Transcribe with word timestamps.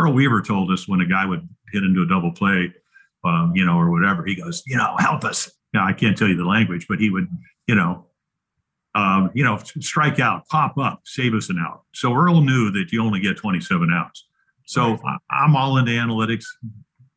Earl 0.00 0.12
Weaver 0.12 0.40
told 0.40 0.70
us 0.70 0.88
when 0.88 1.00
a 1.00 1.06
guy 1.06 1.26
would 1.26 1.48
hit 1.72 1.82
into 1.82 2.02
a 2.02 2.06
double 2.06 2.32
play, 2.32 2.72
um, 3.24 3.52
you 3.54 3.64
know, 3.64 3.76
or 3.76 3.90
whatever, 3.90 4.24
he 4.24 4.34
goes, 4.34 4.62
you 4.66 4.76
know, 4.76 4.96
help 4.98 5.24
us. 5.24 5.50
Yeah, 5.74 5.84
I 5.84 5.92
can't 5.92 6.16
tell 6.16 6.28
you 6.28 6.36
the 6.36 6.44
language, 6.44 6.86
but 6.88 6.98
he 6.98 7.10
would, 7.10 7.28
you 7.66 7.74
know, 7.74 8.06
um, 8.94 9.30
you 9.34 9.44
know, 9.44 9.58
strike 9.80 10.18
out, 10.18 10.48
pop 10.48 10.76
up, 10.78 11.02
save 11.04 11.34
us 11.34 11.48
an 11.48 11.58
out. 11.58 11.82
So 11.94 12.14
Earl 12.14 12.40
knew 12.40 12.70
that 12.72 12.90
you 12.90 13.02
only 13.04 13.20
get 13.20 13.36
27 13.36 13.90
outs. 13.92 14.26
So 14.66 14.96
right. 14.96 15.18
I'm 15.30 15.54
all 15.54 15.76
into 15.76 15.92
analytics, 15.92 16.44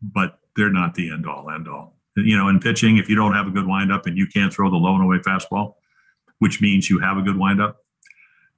but 0.01 0.39
they're 0.55 0.71
not 0.71 0.93
the 0.93 1.11
end 1.11 1.27
all, 1.27 1.49
end 1.49 1.67
all. 1.67 1.95
You 2.15 2.37
know, 2.37 2.47
in 2.47 2.59
pitching, 2.59 2.97
if 2.97 3.09
you 3.09 3.15
don't 3.15 3.33
have 3.33 3.47
a 3.47 3.51
good 3.51 3.65
windup 3.65 4.05
and 4.05 4.17
you 4.17 4.27
can't 4.27 4.53
throw 4.53 4.69
the 4.69 4.75
low 4.75 4.93
and 4.93 5.03
away 5.03 5.17
fastball, 5.17 5.75
which 6.39 6.61
means 6.61 6.89
you 6.89 6.99
have 6.99 7.17
a 7.17 7.23
good 7.23 7.37
windup, 7.37 7.82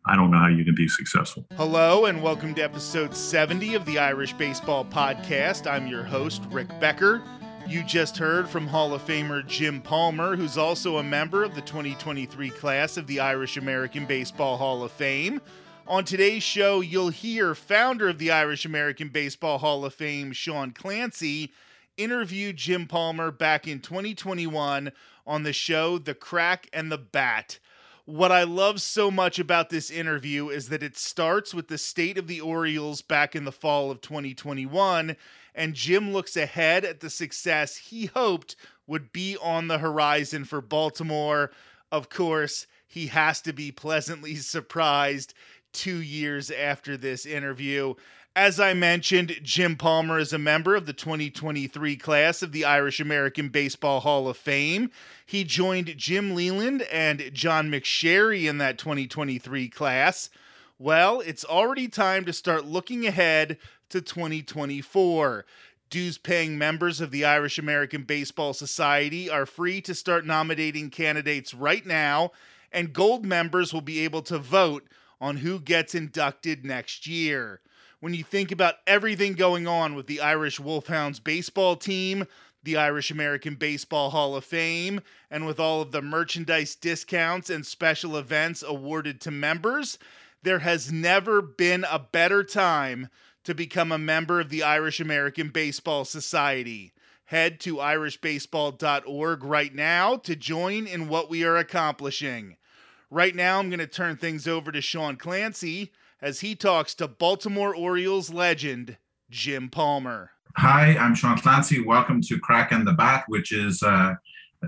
I 0.07 0.15
don't 0.15 0.29
know 0.29 0.37
how 0.37 0.49
you 0.49 0.63
can 0.63 0.75
be 0.75 0.87
successful. 0.87 1.47
Hello, 1.57 2.05
and 2.05 2.21
welcome 2.21 2.53
to 2.53 2.61
episode 2.61 3.15
70 3.15 3.73
of 3.73 3.85
the 3.85 3.97
Irish 3.97 4.33
Baseball 4.33 4.85
Podcast. 4.85 5.65
I'm 5.65 5.87
your 5.87 6.03
host, 6.03 6.43
Rick 6.51 6.67
Becker. 6.79 7.23
You 7.67 7.83
just 7.83 8.15
heard 8.15 8.47
from 8.47 8.67
Hall 8.67 8.93
of 8.93 9.03
Famer 9.03 9.43
Jim 9.47 9.81
Palmer, 9.81 10.35
who's 10.35 10.59
also 10.59 10.97
a 10.97 11.03
member 11.03 11.43
of 11.43 11.55
the 11.55 11.61
2023 11.61 12.51
class 12.51 12.97
of 12.97 13.07
the 13.07 13.19
Irish 13.19 13.57
American 13.57 14.05
Baseball 14.05 14.57
Hall 14.57 14.83
of 14.83 14.91
Fame. 14.91 15.41
On 15.87 16.05
today's 16.05 16.43
show, 16.43 16.81
you'll 16.81 17.09
hear 17.09 17.55
founder 17.55 18.07
of 18.07 18.19
the 18.19 18.29
Irish 18.29 18.63
American 18.63 19.09
Baseball 19.09 19.57
Hall 19.57 19.83
of 19.85 19.95
Fame, 19.95 20.33
Shaun 20.33 20.69
Clancy, 20.69 21.51
interview 21.97 22.53
Jim 22.53 22.85
Palmer 22.85 23.31
back 23.31 23.67
in 23.67 23.79
2021 23.79 24.91
on 25.25 25.41
the 25.41 25.53
show 25.53 25.97
The 25.97 26.13
Crack 26.13 26.69
and 26.71 26.91
the 26.91 26.99
Bat. 26.99 27.57
What 28.05 28.31
I 28.31 28.43
love 28.43 28.81
so 28.81 29.09
much 29.09 29.39
about 29.39 29.71
this 29.71 29.89
interview 29.89 30.49
is 30.49 30.69
that 30.69 30.83
it 30.83 30.95
starts 30.95 31.55
with 31.55 31.69
the 31.69 31.79
state 31.79 32.19
of 32.19 32.27
the 32.27 32.39
Orioles 32.39 33.01
back 33.01 33.35
in 33.35 33.45
the 33.45 33.51
fall 33.51 33.89
of 33.89 33.99
2021, 34.01 35.17
and 35.55 35.73
Jim 35.73 36.13
looks 36.13 36.37
ahead 36.37 36.85
at 36.85 36.99
the 36.99 37.09
success 37.09 37.77
he 37.77 38.05
hoped 38.05 38.55
would 38.85 39.11
be 39.11 39.35
on 39.41 39.69
the 39.69 39.79
horizon 39.79 40.45
for 40.45 40.61
Baltimore. 40.61 41.49
Of 41.91 42.09
course, 42.09 42.67
he 42.87 43.07
has 43.07 43.41
to 43.41 43.53
be 43.53 43.71
pleasantly 43.71 44.35
surprised 44.35 45.33
two 45.73 45.97
years 45.97 46.51
after 46.51 46.97
this 46.97 47.25
interview. 47.25 47.95
As 48.37 48.59
I 48.59 48.73
mentioned, 48.73 49.39
Jim 49.43 49.77
Palmer 49.77 50.19
is 50.19 50.33
a 50.33 50.37
member 50.37 50.75
of 50.75 50.85
the 50.85 50.91
2023 50.91 51.95
class 51.95 52.41
of 52.41 52.51
the 52.51 52.65
Irish 52.65 52.99
American 52.99 53.47
Baseball 53.47 54.01
Hall 54.01 54.27
of 54.27 54.35
Fame. 54.35 54.91
He 55.25 55.45
joined 55.45 55.95
Jim 55.95 56.35
Leyland 56.35 56.81
and 56.91 57.31
John 57.31 57.71
McSherry 57.71 58.43
in 58.49 58.57
that 58.57 58.77
2023 58.77 59.69
class. 59.69 60.29
Well, 60.77 61.21
it's 61.21 61.45
already 61.45 61.87
time 61.87 62.25
to 62.25 62.33
start 62.33 62.65
looking 62.65 63.07
ahead 63.07 63.57
to 63.87 64.01
2024. 64.01 65.45
Dues 65.89 66.17
paying 66.17 66.57
members 66.57 66.99
of 66.99 67.11
the 67.11 67.23
Irish 67.23 67.57
American 67.57 68.03
Baseball 68.03 68.53
Society 68.53 69.29
are 69.29 69.45
free 69.45 69.79
to 69.79 69.95
start 69.95 70.25
nominating 70.25 70.89
candidates 70.89 71.53
right 71.53 71.85
now, 71.85 72.31
and 72.69 72.91
gold 72.91 73.25
members 73.25 73.73
will 73.73 73.79
be 73.79 74.01
able 74.01 74.23
to 74.23 74.37
vote 74.37 74.85
on 75.21 75.37
who 75.37 75.57
gets 75.57 75.95
inducted 75.95 76.65
next 76.65 77.07
year 77.07 77.61
when 77.99 78.13
you 78.13 78.23
think 78.23 78.51
about 78.51 78.75
everything 78.85 79.33
going 79.33 79.67
on 79.67 79.95
with 79.95 80.07
the 80.07 80.21
Irish 80.21 80.59
Wolfhounds 80.59 81.19
baseball 81.19 81.75
team, 81.75 82.27
the 82.63 82.77
Irish 82.77 83.11
American 83.11 83.55
Baseball 83.55 84.09
Hall 84.09 84.35
of 84.35 84.43
Fame, 84.43 85.01
and 85.29 85.45
with 85.45 85.59
all 85.59 85.81
of 85.81 85.91
the 85.91 86.01
merchandise 86.01 86.75
discounts 86.75 87.49
and 87.49 87.65
special 87.65 88.17
events 88.17 88.63
awarded 88.63 89.21
to 89.21 89.31
members, 89.31 89.97
there 90.43 90.59
has 90.59 90.91
never 90.91 91.41
been 91.41 91.85
a 91.89 91.99
better 91.99 92.43
time 92.43 93.09
to 93.43 93.53
become 93.53 93.91
a 93.91 93.97
member 93.97 94.39
of 94.39 94.49
the 94.49 94.63
Irish 94.63 94.99
American 94.99 95.49
Baseball 95.49 96.05
Society. 96.05 96.91
Head 97.25 97.59
to 97.61 97.77
irishbaseball.org 97.77 99.43
right 99.43 99.73
now 99.73 100.17
to 100.17 100.35
join 100.35 100.85
in 100.85 101.07
what 101.07 101.29
we 101.29 101.43
are 101.43 101.57
accomplishing. 101.57 102.57
Right 103.09 103.35
now, 103.35 103.59
I'm 103.59 103.69
going 103.69 103.79
to 103.79 103.87
turn 103.87 104.17
things 104.17 104.47
over 104.47 104.71
to 104.71 104.81
Shaun 104.81 105.15
Clancy 105.15 105.91
as 106.21 106.39
he 106.39 106.55
talks 106.55 106.95
to 106.95 107.07
Baltimore 107.07 107.75
Orioles 107.75 108.29
legend 108.31 108.97
Jim 109.29 109.69
Palmer. 109.69 110.31
Hi, 110.57 110.95
I'm 110.97 111.15
Shaun 111.15 111.37
Clancy. 111.37 111.83
Welcome 111.83 112.21
to 112.23 112.39
Crack 112.39 112.71
and 112.71 112.87
the 112.87 112.93
Bat, 112.93 113.25
which 113.27 113.51
is 113.51 113.83
uh, 113.83 114.13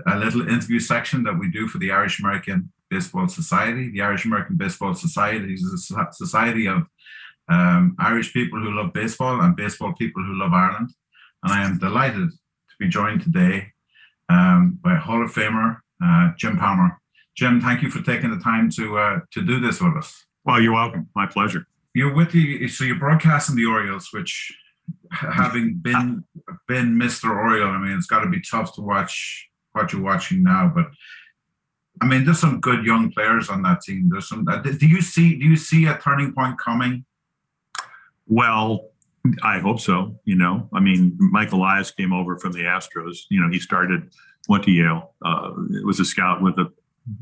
a 0.06 0.18
little 0.18 0.46
interview 0.48 0.80
section 0.80 1.22
that 1.24 1.38
we 1.38 1.50
do 1.50 1.66
for 1.66 1.78
the 1.78 1.90
Irish 1.90 2.20
American 2.20 2.70
Baseball 2.90 3.28
Society. 3.28 3.90
The 3.90 4.02
Irish 4.02 4.24
American 4.24 4.56
Baseball 4.56 4.94
Society 4.94 5.54
is 5.54 5.90
a 5.92 6.12
society 6.12 6.66
of 6.66 6.88
um, 7.48 7.96
Irish 7.98 8.32
people 8.32 8.60
who 8.60 8.70
love 8.70 8.92
baseball 8.92 9.40
and 9.40 9.56
baseball 9.56 9.94
people 9.94 10.22
who 10.22 10.38
love 10.38 10.52
Ireland. 10.52 10.90
And 11.42 11.52
I 11.52 11.64
am 11.64 11.78
delighted 11.78 12.30
to 12.30 12.74
be 12.78 12.88
joined 12.88 13.22
today 13.22 13.72
um, 14.28 14.78
by 14.82 14.96
Hall 14.96 15.24
of 15.24 15.32
Famer 15.32 15.78
uh, 16.04 16.32
Jim 16.36 16.58
Palmer. 16.58 16.98
Jim, 17.36 17.60
thank 17.60 17.82
you 17.82 17.90
for 17.90 18.02
taking 18.02 18.30
the 18.30 18.42
time 18.42 18.68
to 18.70 18.98
uh, 18.98 19.20
to 19.30 19.42
do 19.42 19.60
this 19.60 19.80
with 19.80 19.96
us. 19.96 20.26
Well, 20.48 20.62
you're 20.62 20.72
welcome. 20.72 21.10
My 21.14 21.26
pleasure. 21.26 21.66
You're 21.92 22.14
with 22.14 22.32
the 22.32 22.68
so 22.68 22.82
you're 22.82 22.98
broadcasting 22.98 23.54
the 23.54 23.66
Orioles, 23.66 24.08
which 24.14 24.50
having 25.12 25.74
been 25.74 26.24
been 26.66 26.98
Mr. 26.98 27.28
Oriole, 27.28 27.68
I 27.68 27.76
mean, 27.76 27.92
it's 27.92 28.06
got 28.06 28.20
to 28.20 28.30
be 28.30 28.40
tough 28.40 28.74
to 28.76 28.80
watch 28.80 29.50
what 29.72 29.92
you're 29.92 30.00
watching 30.00 30.42
now. 30.42 30.72
But 30.74 30.86
I 32.00 32.06
mean, 32.06 32.24
there's 32.24 32.38
some 32.38 32.60
good 32.60 32.86
young 32.86 33.12
players 33.12 33.50
on 33.50 33.60
that 33.64 33.82
team. 33.82 34.08
There's 34.10 34.26
some. 34.26 34.48
Uh, 34.48 34.62
do 34.62 34.86
you 34.86 35.02
see? 35.02 35.38
Do 35.38 35.44
you 35.44 35.56
see 35.58 35.84
a 35.84 35.98
turning 35.98 36.32
point 36.32 36.58
coming? 36.58 37.04
Well, 38.26 38.88
I 39.42 39.58
hope 39.58 39.80
so. 39.80 40.18
You 40.24 40.36
know, 40.36 40.70
I 40.72 40.80
mean, 40.80 41.14
Mike 41.18 41.52
Elias 41.52 41.90
came 41.90 42.14
over 42.14 42.38
from 42.38 42.52
the 42.52 42.60
Astros. 42.60 43.18
You 43.28 43.42
know, 43.42 43.50
he 43.50 43.58
started, 43.60 44.14
went 44.48 44.64
to 44.64 44.70
Yale. 44.70 45.12
Uh, 45.22 45.52
was 45.84 46.00
a 46.00 46.06
scout 46.06 46.40
with 46.40 46.56
the, 46.56 46.72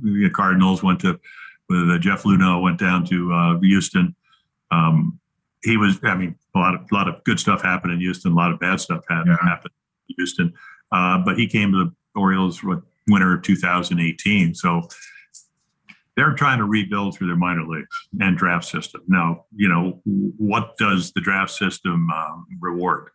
the 0.00 0.30
Cardinals. 0.30 0.84
Went 0.84 1.00
to 1.00 1.18
with 1.68 1.90
uh, 1.90 1.98
Jeff 1.98 2.22
Luhnow 2.22 2.62
went 2.62 2.78
down 2.78 3.04
to 3.06 3.32
uh, 3.32 3.58
Houston. 3.60 4.14
Um, 4.70 5.18
he 5.62 5.76
was, 5.76 5.98
I 6.04 6.14
mean, 6.14 6.36
a 6.54 6.58
lot 6.58 6.74
of 6.74 6.82
a 6.90 6.94
lot 6.94 7.08
of 7.08 7.22
good 7.24 7.40
stuff 7.40 7.62
happened 7.62 7.92
in 7.92 8.00
Houston, 8.00 8.32
a 8.32 8.34
lot 8.36 8.52
of 8.52 8.60
bad 8.60 8.80
stuff 8.80 9.04
had, 9.08 9.24
yeah. 9.26 9.36
happened 9.42 9.72
in 10.08 10.14
Houston. 10.16 10.54
Uh, 10.92 11.18
but 11.18 11.38
he 11.38 11.46
came 11.46 11.72
to 11.72 11.84
the 11.84 11.92
Orioles 12.18 12.62
with 12.62 12.82
winter 13.08 13.34
of 13.34 13.42
2018. 13.42 14.54
So 14.54 14.88
they're 16.16 16.34
trying 16.34 16.58
to 16.58 16.64
rebuild 16.64 17.14
through 17.14 17.26
their 17.26 17.36
minor 17.36 17.66
leagues 17.66 18.08
and 18.20 18.36
draft 18.36 18.64
system. 18.64 19.02
Now, 19.06 19.44
you 19.54 19.68
know, 19.68 20.00
what 20.04 20.76
does 20.78 21.12
the 21.12 21.20
draft 21.20 21.50
system 21.50 22.08
um, 22.10 22.46
reward? 22.60 23.10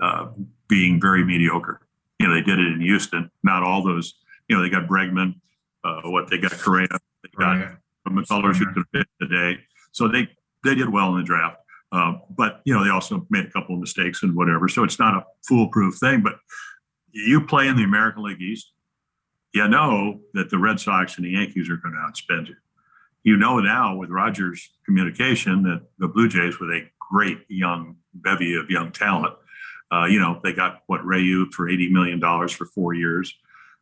Uh, 0.00 0.28
being 0.68 1.00
very 1.00 1.24
mediocre. 1.24 1.80
You 2.20 2.28
know, 2.28 2.34
they 2.34 2.42
did 2.42 2.60
it 2.60 2.66
in 2.68 2.80
Houston. 2.80 3.30
Not 3.42 3.64
all 3.64 3.82
those. 3.82 4.14
You 4.48 4.56
know, 4.56 4.62
they 4.62 4.70
got 4.70 4.86
Bregman. 4.86 5.34
Uh, 5.82 6.02
what 6.04 6.30
they 6.30 6.38
got 6.38 6.52
Correa. 6.52 6.86
They 7.22 7.30
got 7.36 7.52
right. 7.52 7.76
McCullers 8.08 8.56
who 8.56 8.72
could 8.72 8.84
fit 8.92 9.06
today. 9.20 9.60
So 9.92 10.08
they 10.08 10.28
they 10.64 10.74
did 10.74 10.90
well 10.90 11.10
in 11.14 11.20
the 11.20 11.24
draft. 11.24 11.56
Uh, 11.92 12.14
but 12.30 12.60
you 12.64 12.74
know 12.74 12.84
they 12.84 12.90
also 12.90 13.26
made 13.30 13.46
a 13.46 13.50
couple 13.50 13.74
of 13.74 13.80
mistakes 13.80 14.22
and 14.22 14.34
whatever. 14.36 14.68
So 14.68 14.84
it's 14.84 14.98
not 14.98 15.14
a 15.14 15.24
foolproof 15.46 15.96
thing. 15.96 16.22
But 16.22 16.36
you 17.12 17.40
play 17.46 17.68
in 17.68 17.76
the 17.76 17.82
American 17.82 18.22
League 18.22 18.40
East, 18.40 18.72
you 19.52 19.66
know 19.66 20.20
that 20.34 20.50
the 20.50 20.58
Red 20.58 20.78
Sox 20.78 21.16
and 21.16 21.26
the 21.26 21.30
Yankees 21.30 21.68
are 21.68 21.76
going 21.76 21.94
to 21.94 22.00
outspend 22.00 22.48
you. 22.48 22.56
You 23.24 23.36
know 23.36 23.58
now 23.58 23.96
with 23.96 24.08
Rogers 24.08 24.70
Communication 24.84 25.62
that 25.64 25.82
the 25.98 26.08
Blue 26.08 26.28
Jays, 26.28 26.58
with 26.60 26.70
a 26.70 26.88
great 27.10 27.40
young 27.48 27.96
bevy 28.14 28.54
of 28.54 28.70
young 28.70 28.92
talent, 28.92 29.34
uh, 29.92 30.04
you 30.04 30.20
know 30.20 30.40
they 30.42 30.52
got 30.52 30.82
what 30.86 31.04
Ryu 31.04 31.50
for 31.50 31.68
eighty 31.68 31.90
million 31.90 32.20
dollars 32.20 32.52
for 32.52 32.66
four 32.66 32.94
years. 32.94 33.34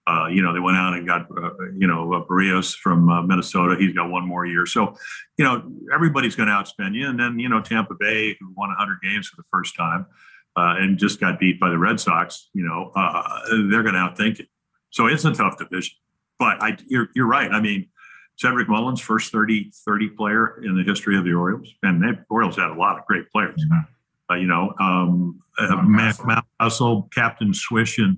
Uh, 0.09 0.27
you 0.29 0.41
know, 0.41 0.55
they 0.55 0.61
went 0.61 0.77
out 0.77 0.95
and 0.95 1.07
got, 1.07 1.27
uh, 1.37 1.51
you 1.77 1.87
know, 1.87 2.15
uh, 2.15 2.25
Berrios 2.25 2.75
from 2.75 3.11
uh, 3.11 3.21
Minnesota. 3.21 3.77
He's 3.79 3.95
got 3.95 4.09
one 4.09 4.27
more 4.27 4.47
year. 4.47 4.65
So, 4.65 4.97
you 5.37 5.45
know, 5.45 5.71
everybody's 5.93 6.35
going 6.35 6.49
to 6.49 6.55
outspend 6.55 6.95
you. 6.95 7.09
And 7.09 7.21
then, 7.21 7.39
you 7.39 7.49
know, 7.49 7.61
Tampa 7.61 7.95
Bay, 7.99 8.35
who 8.41 8.47
won 8.57 8.71
100 8.71 9.01
games 9.03 9.29
for 9.29 9.37
the 9.37 9.45
first 9.53 9.77
time 9.77 10.07
uh, 10.57 10.77
and 10.79 10.97
just 10.99 11.21
got 11.21 11.39
beat 11.39 11.61
by 11.61 11.69
the 11.69 11.77
Red 11.77 12.01
Sox, 12.01 12.49
you 12.55 12.65
know, 12.65 12.91
uh, 12.97 13.41
they're 13.71 13.83
going 13.83 13.95
to 13.95 14.01
outthink 14.01 14.41
it. 14.41 14.49
So 14.91 15.07
it's 15.09 15.27
a 15.27 15.33
tough 15.33 15.59
division. 15.59 15.97
But 16.39 16.63
I, 16.63 16.79
you're, 16.87 17.09
you're 17.15 17.27
right. 17.27 17.51
I 17.53 17.61
mean, 17.61 17.89
Cedric 18.37 18.69
Mullins, 18.69 19.03
first 19.03 19.31
30, 19.31 19.73
30 19.85 20.09
player 20.11 20.63
in 20.65 20.75
the 20.75 20.85
history 20.85 21.19
of 21.19 21.25
the 21.25 21.35
Orioles. 21.35 21.69
And 21.83 22.01
the 22.01 22.25
Orioles 22.31 22.57
had 22.57 22.71
a 22.71 22.75
lot 22.75 22.99
of 22.99 23.05
great 23.05 23.31
players. 23.31 23.63
Mm-hmm. 23.71 24.41
you 24.41 24.47
know, 24.47 24.73
um, 24.81 25.39
Matt 25.61 26.17
Mountcastle, 26.17 27.13
Captain 27.13 27.53
Swish, 27.53 27.99
and 27.99 28.17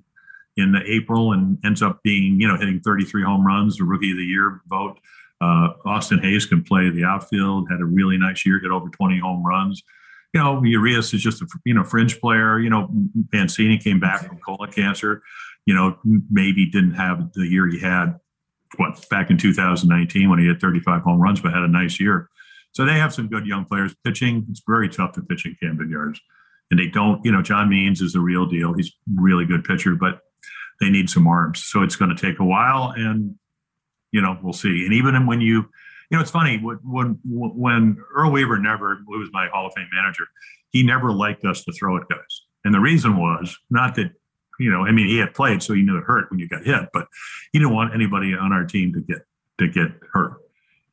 in 0.57 0.75
April 0.85 1.33
and 1.33 1.57
ends 1.63 1.81
up 1.81 2.01
being, 2.03 2.39
you 2.39 2.47
know, 2.47 2.57
hitting 2.57 2.79
33 2.81 3.23
home 3.23 3.45
runs, 3.45 3.77
the 3.77 3.83
rookie 3.83 4.11
of 4.11 4.17
the 4.17 4.23
year 4.23 4.61
vote. 4.67 4.99
Uh, 5.39 5.69
Austin 5.85 6.19
Hays 6.19 6.45
can 6.45 6.63
play 6.63 6.89
the 6.89 7.03
outfield, 7.03 7.67
had 7.69 7.79
a 7.79 7.85
really 7.85 8.17
nice 8.17 8.45
year, 8.45 8.59
hit 8.59 8.69
over 8.69 8.89
20 8.89 9.19
home 9.19 9.43
runs. 9.43 9.81
You 10.33 10.39
know, 10.39 10.63
Urias 10.63 11.13
is 11.13 11.21
just 11.21 11.41
a 11.41 11.47
you 11.65 11.73
know 11.73 11.83
fringe 11.83 12.19
player. 12.21 12.59
You 12.59 12.69
know, 12.69 12.89
Mancini 13.33 13.77
came 13.77 13.99
back 13.99 14.25
from 14.25 14.37
colon 14.37 14.71
cancer. 14.71 15.21
You 15.65 15.73
know, 15.73 15.97
maybe 16.29 16.69
didn't 16.69 16.93
have 16.93 17.33
the 17.33 17.45
year 17.45 17.67
he 17.67 17.79
had 17.79 18.19
what 18.77 19.07
back 19.09 19.29
in 19.29 19.37
2019 19.37 20.29
when 20.29 20.39
he 20.39 20.47
had 20.47 20.61
35 20.61 21.01
home 21.01 21.19
runs, 21.19 21.41
but 21.41 21.53
had 21.53 21.63
a 21.63 21.67
nice 21.67 21.99
year. 21.99 22.29
So 22.71 22.85
they 22.85 22.97
have 22.97 23.13
some 23.13 23.27
good 23.27 23.45
young 23.45 23.65
players 23.65 23.93
pitching. 24.05 24.45
It's 24.49 24.61
very 24.65 24.87
tough 24.87 25.13
to 25.13 25.21
pitch 25.21 25.45
in 25.45 25.57
Camden 25.61 25.89
Yards. 25.89 26.21
And 26.69 26.79
they 26.79 26.87
don't, 26.87 27.23
you 27.25 27.31
know, 27.31 27.41
John 27.41 27.69
Means 27.69 28.01
is 28.01 28.13
the 28.13 28.21
real 28.21 28.45
deal. 28.45 28.73
He's 28.73 28.87
a 28.87 29.21
really 29.21 29.45
good 29.45 29.65
pitcher, 29.65 29.95
but 29.95 30.21
they 30.81 30.89
need 30.89 31.09
some 31.09 31.27
arms. 31.27 31.63
So 31.63 31.83
it's 31.83 31.95
going 31.95 32.13
to 32.13 32.21
take 32.21 32.39
a 32.39 32.45
while, 32.45 32.93
and 32.95 33.35
you 34.11 34.21
know, 34.21 34.37
we'll 34.43 34.51
see. 34.51 34.83
And 34.85 34.93
even 34.93 35.25
when 35.25 35.39
you, 35.39 35.69
you 36.09 36.17
know, 36.17 36.19
it's 36.19 36.31
funny 36.31 36.57
when 36.57 37.19
when 37.23 37.97
Earl 38.13 38.31
Weaver 38.31 38.59
never, 38.59 38.99
who 39.07 39.19
was 39.19 39.29
my 39.31 39.47
Hall 39.47 39.67
of 39.67 39.73
Fame 39.73 39.87
manager, 39.93 40.25
he 40.71 40.83
never 40.83 41.13
liked 41.13 41.45
us 41.45 41.63
to 41.63 41.71
throw 41.71 41.95
at 41.95 42.09
guys, 42.09 42.41
and 42.65 42.73
the 42.73 42.81
reason 42.81 43.15
was 43.15 43.57
not 43.69 43.95
that, 43.95 44.11
you 44.59 44.69
know, 44.69 44.85
I 44.85 44.91
mean, 44.91 45.07
he 45.07 45.17
had 45.17 45.33
played, 45.33 45.63
so 45.63 45.73
he 45.73 45.83
knew 45.83 45.97
it 45.97 46.03
hurt 46.03 46.29
when 46.29 46.39
you 46.39 46.49
got 46.49 46.65
hit, 46.65 46.89
but 46.91 47.07
he 47.53 47.59
didn't 47.59 47.73
want 47.73 47.93
anybody 47.93 48.33
on 48.35 48.51
our 48.51 48.65
team 48.65 48.91
to 48.93 48.99
get 49.01 49.21
to 49.59 49.69
get 49.69 49.91
hurt. 50.11 50.33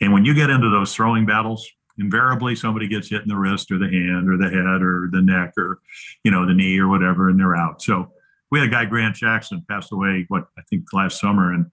And 0.00 0.12
when 0.12 0.24
you 0.24 0.34
get 0.34 0.50
into 0.50 0.70
those 0.70 0.94
throwing 0.94 1.26
battles, 1.26 1.68
invariably 1.98 2.54
somebody 2.54 2.86
gets 2.86 3.08
hit 3.08 3.22
in 3.22 3.28
the 3.28 3.36
wrist 3.36 3.72
or 3.72 3.78
the 3.78 3.88
hand 3.88 4.30
or 4.30 4.36
the 4.36 4.48
head 4.48 4.82
or 4.82 5.08
the 5.10 5.20
neck 5.20 5.54
or, 5.58 5.80
you 6.22 6.30
know, 6.30 6.46
the 6.46 6.54
knee 6.54 6.78
or 6.78 6.86
whatever, 6.86 7.28
and 7.28 7.40
they're 7.40 7.56
out. 7.56 7.82
So 7.82 8.12
we 8.50 8.60
had 8.60 8.68
a 8.68 8.70
guy, 8.70 8.84
Grant 8.84 9.16
Jackson, 9.16 9.64
passed 9.68 9.92
away, 9.92 10.24
what 10.28 10.46
I 10.58 10.62
think 10.62 10.84
last 10.92 11.20
summer, 11.20 11.52
and 11.52 11.66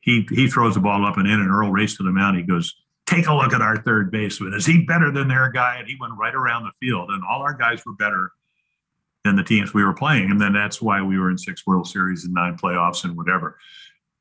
he 0.00 0.26
he 0.30 0.48
throws 0.48 0.74
the 0.74 0.80
ball 0.80 1.04
up 1.04 1.16
and 1.16 1.26
in, 1.26 1.40
and 1.40 1.50
Earl 1.50 1.70
raced 1.70 1.98
to 1.98 2.02
the 2.02 2.12
mound. 2.12 2.36
He 2.36 2.42
goes, 2.42 2.74
"Take 3.06 3.26
a 3.26 3.34
look 3.34 3.52
at 3.52 3.60
our 3.60 3.76
third 3.82 4.10
baseman. 4.10 4.54
Is 4.54 4.66
he 4.66 4.84
better 4.84 5.10
than 5.10 5.28
their 5.28 5.50
guy?" 5.50 5.76
And 5.78 5.88
he 5.88 5.96
went 6.00 6.14
right 6.18 6.34
around 6.34 6.64
the 6.64 6.86
field, 6.86 7.10
and 7.10 7.22
all 7.28 7.42
our 7.42 7.54
guys 7.54 7.82
were 7.84 7.94
better 7.94 8.32
than 9.24 9.36
the 9.36 9.42
teams 9.42 9.74
we 9.74 9.84
were 9.84 9.94
playing, 9.94 10.30
and 10.30 10.40
then 10.40 10.52
that's 10.52 10.80
why 10.80 11.02
we 11.02 11.18
were 11.18 11.30
in 11.30 11.38
six 11.38 11.66
World 11.66 11.88
Series 11.88 12.24
and 12.24 12.32
nine 12.32 12.56
playoffs 12.56 13.04
and 13.04 13.16
whatever. 13.16 13.58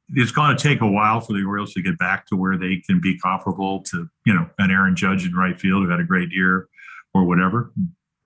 It's 0.09 0.31
going 0.31 0.55
to 0.55 0.61
take 0.61 0.81
a 0.81 0.87
while 0.87 1.19
for 1.19 1.33
the 1.33 1.43
Orioles 1.43 1.73
to 1.73 1.81
get 1.81 1.97
back 1.97 2.27
to 2.27 2.35
where 2.35 2.57
they 2.57 2.77
can 2.85 2.99
be 2.99 3.17
comparable 3.17 3.81
to 3.83 4.09
you 4.25 4.33
know 4.33 4.49
an 4.59 4.71
Aaron 4.71 4.95
Judge 4.95 5.25
in 5.25 5.33
right 5.33 5.59
field 5.59 5.83
who 5.83 5.89
had 5.89 5.99
a 5.99 6.03
great 6.03 6.31
year 6.31 6.67
or 7.13 7.23
whatever. 7.23 7.71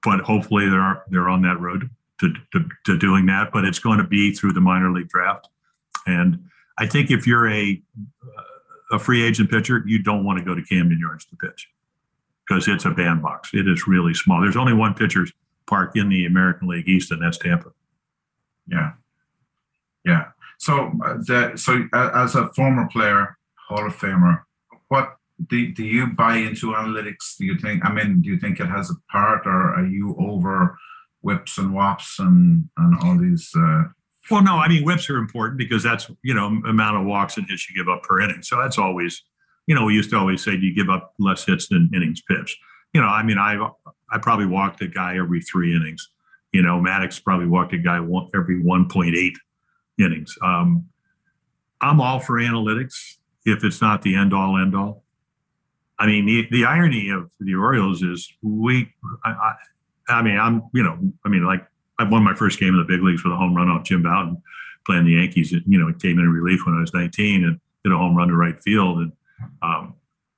But 0.02 0.22
hopefully 0.22 0.70
they're 0.70 1.04
they're 1.10 1.30
on 1.30 1.42
that 1.44 1.60
road 1.60 1.90
to, 2.20 2.34
to, 2.54 2.66
to 2.86 2.98
doing 2.98 3.26
that, 3.28 3.52
but 3.52 3.66
it's 3.66 3.80
going 3.80 3.98
to 3.98 4.04
be 4.04 4.34
through 4.34 4.54
the 4.54 4.62
minor 4.62 4.92
league 4.92 5.10
draft. 5.10 5.48
And 6.06 6.50
I 6.78 6.88
think 6.88 7.12
if 7.12 7.28
you're 7.28 7.50
a 7.50 7.82
a 8.92 8.98
free 8.98 9.24
agent 9.24 9.52
pitcher, 9.52 9.84
you 9.86 10.02
don't 10.02 10.24
want 10.24 10.40
to 10.40 10.46
go 10.46 10.56
to 10.56 10.64
Camden 10.64 11.00
Yards 11.00 11.26
to 11.26 11.36
pitch 11.36 11.70
because 12.48 12.68
it's 12.68 12.86
a 12.86 12.90
bandbox. 12.90 13.54
It 13.54 13.68
is 13.68 13.88
really 13.88 14.14
small. 14.14 14.42
There's 14.42 14.58
only 14.58 14.74
one 14.74 14.94
pitcher's 14.94 15.32
park 15.68 15.96
in 15.96 16.10
the 16.10 16.26
American 16.26 16.68
League 16.68 16.90
East, 16.90 17.12
and 17.12 17.22
that's 17.22 17.38
Tampa. 17.38 17.72
Yeah, 18.68 18.94
yeah. 20.04 20.30
So, 20.58 20.92
uh, 21.06 21.18
the, 21.26 21.54
so 21.56 21.88
as 21.94 22.36
a 22.36 22.50
former 22.50 22.88
player, 22.90 23.38
Hall 23.68 23.86
of 23.86 23.96
Famer, 23.96 24.42
what 24.88 25.16
do, 25.48 25.72
do 25.72 25.84
you 25.84 26.08
buy 26.08 26.38
into 26.38 26.74
analytics? 26.74 27.38
Do 27.38 27.46
you 27.46 27.58
think? 27.58 27.86
I 27.86 27.94
mean, 27.94 28.22
do 28.22 28.30
you 28.30 28.40
think 28.40 28.60
it 28.60 28.68
has 28.68 28.90
a 28.90 28.96
part, 29.12 29.46
or 29.46 29.76
are 29.76 29.86
you 29.86 30.16
over? 30.20 30.78
Whips 31.22 31.58
and 31.58 31.74
wops 31.74 32.20
and 32.20 32.70
and 32.78 32.98
all 33.04 33.18
these 33.18 33.52
uh, 33.58 33.84
well 34.32 34.42
no 34.42 34.56
i 34.56 34.70
mean 34.70 34.86
whips 34.86 35.10
are 35.10 35.18
important 35.18 35.58
because 35.58 35.84
that's 35.84 36.10
you 36.24 36.34
know 36.34 36.48
amount 36.66 36.98
of 36.98 37.06
walks 37.06 37.38
and 37.38 37.46
hits 37.50 37.70
you 37.70 37.76
give 37.76 37.92
up 37.92 38.04
per 38.04 38.22
inning. 38.22 38.42
So 38.42 38.58
that's 38.58 38.78
always 38.78 39.24
you 39.68 39.76
know 39.76 39.86
we 39.86 39.94
used 39.94 40.10
to 40.12 40.18
always 40.18 40.44
say 40.44 40.56
you 40.56 40.74
give 40.74 40.90
up 40.90 41.14
less 41.20 41.46
hits 41.46 41.68
than 41.68 41.90
innings 41.94 42.22
pitched? 42.22 42.58
You 42.94 43.02
know 43.02 43.08
i 43.08 43.24
mean 43.24 43.38
i 43.38 43.58
i 44.12 44.18
probably 44.18 44.46
walked 44.46 44.82
a 44.82 44.88
guy 44.88 45.18
every 45.18 45.42
three 45.42 45.76
innings. 45.76 46.10
You 46.54 46.62
know 46.62 46.80
Maddux 46.80 47.24
probably 47.24 47.48
walked 47.48 47.74
a 47.74 47.78
guy 47.78 48.00
one, 48.00 48.30
every 48.34 48.64
1.8 48.64 49.34
innings. 49.98 50.36
Um, 50.42 50.86
i'm 51.82 52.00
all 52.00 52.20
for 52.20 52.36
analytics 52.36 53.18
if 53.46 53.64
it's 53.64 53.82
not 53.82 54.02
the 54.04 54.16
end 54.16 54.34
all 54.34 54.58
end 54.58 54.76
all. 54.76 55.04
I 55.98 56.08
mean 56.08 56.26
the, 56.26 56.48
the 56.50 56.66
irony 56.66 57.10
of 57.10 57.30
the 57.42 57.56
orioles 57.56 58.04
is 58.04 58.32
we 58.42 58.94
I, 59.26 59.32
I 59.32 59.56
mean, 60.22 60.38
I'm, 60.38 60.64
you 60.74 60.84
know, 60.84 60.98
I 61.26 61.30
mean, 61.30 61.46
like 61.46 61.66
I 62.00 62.04
won 62.04 62.24
my 62.24 62.34
first 62.34 62.60
game 62.60 62.70
in 62.70 62.80
the 62.80 62.86
big 62.86 63.04
leagues 63.04 63.24
with 63.24 63.34
a 63.34 63.36
home 63.36 63.56
run 63.56 63.70
off 63.70 63.84
Jim 63.84 64.04
Bouton 64.04 64.42
playing 64.86 65.06
the 65.06 65.14
Yankees. 65.14 65.52
You 65.52 65.80
know, 65.80 65.88
it 65.88 66.02
came 66.02 66.20
in 66.20 66.30
relief 66.30 66.66
when 66.66 66.76
I 66.76 66.82
was 66.82 66.94
19 66.94 67.44
and 67.44 67.60
hit 67.84 67.94
a 67.94 67.98
home 67.98 68.16
run 68.16 68.30
to 68.30 68.36
right 68.36 68.60
field. 68.62 69.00
And 69.00 69.12
um, 69.62 69.96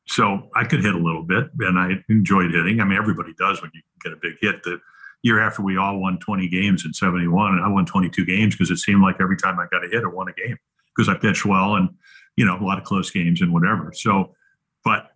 so 0.07 0.49
I 0.55 0.65
could 0.65 0.83
hit 0.83 0.93
a 0.93 0.97
little 0.97 1.23
bit 1.23 1.49
and 1.59 1.79
I 1.79 2.03
enjoyed 2.09 2.51
hitting. 2.51 2.81
I 2.81 2.83
mean, 2.83 2.97
everybody 2.97 3.33
does 3.37 3.61
when 3.61 3.71
you 3.73 3.81
get 4.03 4.13
a 4.13 4.17
big 4.21 4.35
hit. 4.41 4.63
The 4.63 4.79
year 5.23 5.39
after 5.39 5.61
we 5.61 5.77
all 5.77 5.99
won 5.99 6.19
20 6.19 6.47
games 6.49 6.85
in 6.85 6.93
71, 6.93 7.53
and 7.53 7.63
I 7.63 7.67
won 7.69 7.85
22 7.85 8.25
games 8.25 8.55
because 8.55 8.71
it 8.71 8.77
seemed 8.77 9.01
like 9.01 9.17
every 9.19 9.37
time 9.37 9.59
I 9.59 9.67
got 9.71 9.85
a 9.85 9.89
hit, 9.89 10.03
I 10.03 10.07
won 10.07 10.27
a 10.27 10.33
game 10.33 10.57
because 10.95 11.07
I 11.07 11.17
pitched 11.17 11.45
well 11.45 11.75
and, 11.75 11.89
you 12.35 12.45
know, 12.45 12.57
a 12.57 12.65
lot 12.65 12.77
of 12.77 12.83
close 12.83 13.11
games 13.11 13.41
and 13.41 13.53
whatever. 13.53 13.93
So, 13.93 14.35
but 14.83 15.11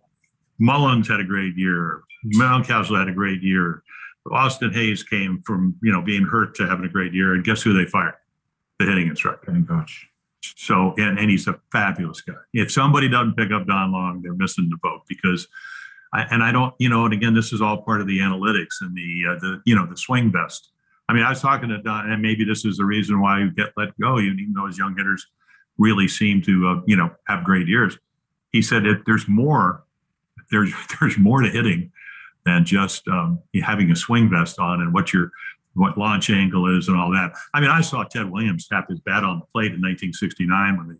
Mullins 0.58 1.08
had 1.08 1.20
a 1.20 1.24
great 1.24 1.56
year. 1.56 2.02
Mountcastle 2.34 2.98
had 2.98 3.08
a 3.08 3.12
great 3.12 3.42
year. 3.42 3.82
Austin 4.32 4.72
Hays 4.72 5.02
came 5.02 5.42
from 5.42 5.76
you 5.82 5.92
know 5.92 6.02
being 6.02 6.24
hurt 6.24 6.54
to 6.56 6.66
having 6.66 6.84
a 6.84 6.88
great 6.88 7.12
year, 7.12 7.34
and 7.34 7.44
guess 7.44 7.62
who 7.62 7.72
they 7.72 7.88
fired? 7.88 8.14
The 8.78 8.86
hitting 8.86 9.08
instructor. 9.08 9.50
And 9.50 9.66
coach. 9.66 10.08
So 10.56 10.94
and 10.96 11.18
and 11.18 11.30
he's 11.30 11.46
a 11.46 11.58
fabulous 11.72 12.20
guy. 12.20 12.34
If 12.52 12.70
somebody 12.70 13.08
doesn't 13.08 13.36
pick 13.36 13.50
up 13.50 13.66
Don 13.66 13.92
Long, 13.92 14.22
they're 14.22 14.34
missing 14.34 14.68
the 14.70 14.78
boat 14.82 15.02
because. 15.08 15.46
I, 16.12 16.22
and 16.30 16.44
I 16.44 16.52
don't, 16.52 16.72
you 16.78 16.88
know, 16.88 17.04
and 17.04 17.12
again, 17.12 17.34
this 17.34 17.52
is 17.52 17.60
all 17.60 17.82
part 17.82 18.00
of 18.00 18.06
the 18.06 18.20
analytics 18.20 18.80
and 18.80 18.96
the 18.96 19.24
uh, 19.28 19.40
the 19.40 19.60
you 19.66 19.74
know 19.74 19.86
the 19.86 19.96
swing 19.96 20.30
vest. 20.30 20.70
I 21.08 21.12
mean, 21.12 21.24
I 21.24 21.30
was 21.30 21.40
talking 21.40 21.68
to 21.68 21.82
Don, 21.82 22.10
and 22.10 22.22
maybe 22.22 22.44
this 22.44 22.64
is 22.64 22.76
the 22.76 22.84
reason 22.84 23.20
why 23.20 23.40
you 23.40 23.50
get 23.50 23.72
let 23.76 23.88
go. 24.00 24.20
Even 24.20 24.54
though 24.54 24.68
his 24.68 24.78
young 24.78 24.96
hitters 24.96 25.26
really 25.78 26.08
seem 26.08 26.42
to, 26.42 26.68
uh, 26.68 26.80
you 26.86 26.96
know, 26.96 27.10
have 27.26 27.44
great 27.44 27.68
years. 27.68 27.98
He 28.52 28.62
said 28.62 28.86
if 28.86 29.04
there's 29.04 29.28
more, 29.28 29.84
there's 30.50 30.72
there's 31.00 31.18
more 31.18 31.42
to 31.42 31.48
hitting 31.48 31.92
than 32.46 32.64
just 32.64 33.06
um, 33.08 33.40
having 33.62 33.90
a 33.90 33.96
swing 33.96 34.30
vest 34.30 34.58
on 34.58 34.80
and 34.80 34.94
what 34.94 35.12
your 35.12 35.30
what 35.74 35.98
launch 35.98 36.30
angle 36.30 36.74
is 36.78 36.88
and 36.88 36.96
all 36.98 37.10
that. 37.10 37.32
I 37.52 37.60
mean, 37.60 37.68
I 37.68 37.82
saw 37.82 38.02
Ted 38.04 38.30
Williams 38.30 38.66
tap 38.66 38.88
his 38.88 39.00
bat 39.00 39.24
on 39.24 39.40
the 39.40 39.46
plate 39.52 39.74
in 39.74 39.82
1969 39.82 40.78
when 40.78 40.88
the 40.88 40.98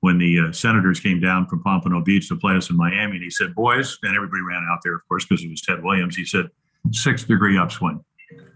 when 0.00 0.18
the 0.18 0.48
uh, 0.48 0.52
Senators 0.52 1.00
came 1.00 1.20
down 1.20 1.46
from 1.46 1.62
Pompano 1.62 2.00
Beach 2.00 2.28
to 2.28 2.36
play 2.36 2.54
us 2.54 2.70
in 2.70 2.76
Miami, 2.76 3.16
and 3.16 3.24
he 3.24 3.30
said, 3.30 3.54
"Boys," 3.54 3.98
and 4.02 4.16
everybody 4.16 4.42
ran 4.42 4.66
out 4.70 4.78
there, 4.84 4.94
of 4.94 5.06
course, 5.08 5.26
because 5.26 5.44
it 5.44 5.50
was 5.50 5.60
Ted 5.60 5.82
Williams. 5.82 6.16
He 6.16 6.24
said, 6.24 6.46
six 6.92 7.24
degree 7.24 7.58
upswing, 7.58 8.04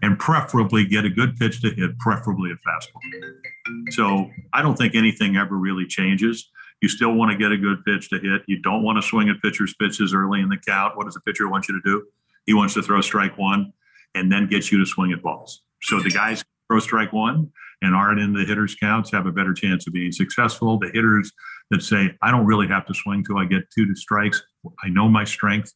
and 0.01 0.17
preferably 0.17 0.85
get 0.85 1.03
a 1.03 1.09
good 1.09 1.35
pitch 1.37 1.61
to 1.61 1.71
hit, 1.71 1.97
preferably 1.99 2.51
a 2.51 2.55
fastball." 2.55 3.91
So 3.91 4.29
I 4.53 4.61
don't 4.61 4.77
think 4.77 4.95
anything 4.95 5.35
ever 5.35 5.57
really 5.57 5.85
changes. 5.85 6.49
You 6.81 6.89
still 6.89 7.13
want 7.13 7.31
to 7.31 7.37
get 7.37 7.51
a 7.51 7.57
good 7.57 7.83
pitch 7.85 8.09
to 8.09 8.19
hit. 8.19 8.43
You 8.47 8.59
don't 8.61 8.83
want 8.83 8.97
to 8.97 9.01
swing 9.01 9.29
at 9.29 9.41
pitcher's 9.41 9.73
pitches 9.75 10.13
early 10.13 10.41
in 10.41 10.49
the 10.49 10.57
count. 10.57 10.95
What 10.95 11.05
does 11.05 11.15
the 11.15 11.21
pitcher 11.21 11.47
want 11.49 11.67
you 11.67 11.79
to 11.79 11.81
do? 11.83 12.05
He 12.45 12.53
wants 12.53 12.73
to 12.75 12.81
throw 12.81 13.01
strike 13.01 13.37
one 13.37 13.73
and 14.15 14.31
then 14.31 14.47
get 14.47 14.71
you 14.71 14.79
to 14.79 14.85
swing 14.85 15.11
at 15.11 15.21
balls. 15.21 15.61
So 15.83 15.99
the 15.99 16.09
guys 16.09 16.43
throw 16.69 16.79
strike 16.79 17.13
one 17.13 17.51
and 17.81 17.95
aren't 17.95 18.19
in 18.19 18.33
the 18.33 18.45
hitters 18.45 18.75
counts 18.75 19.11
have 19.11 19.25
a 19.25 19.31
better 19.31 19.53
chance 19.53 19.87
of 19.87 19.93
being 19.93 20.11
successful. 20.11 20.77
The 20.77 20.91
hitters 20.93 21.31
that 21.71 21.81
say, 21.81 22.11
I 22.21 22.31
don't 22.31 22.45
really 22.45 22.67
have 22.67 22.85
to 22.87 22.93
swing 22.93 23.23
till 23.23 23.37
I 23.37 23.45
get 23.45 23.63
two 23.73 23.85
to 23.85 23.95
strikes. 23.95 24.41
I 24.83 24.89
know 24.89 25.07
my 25.07 25.23
strength. 25.23 25.73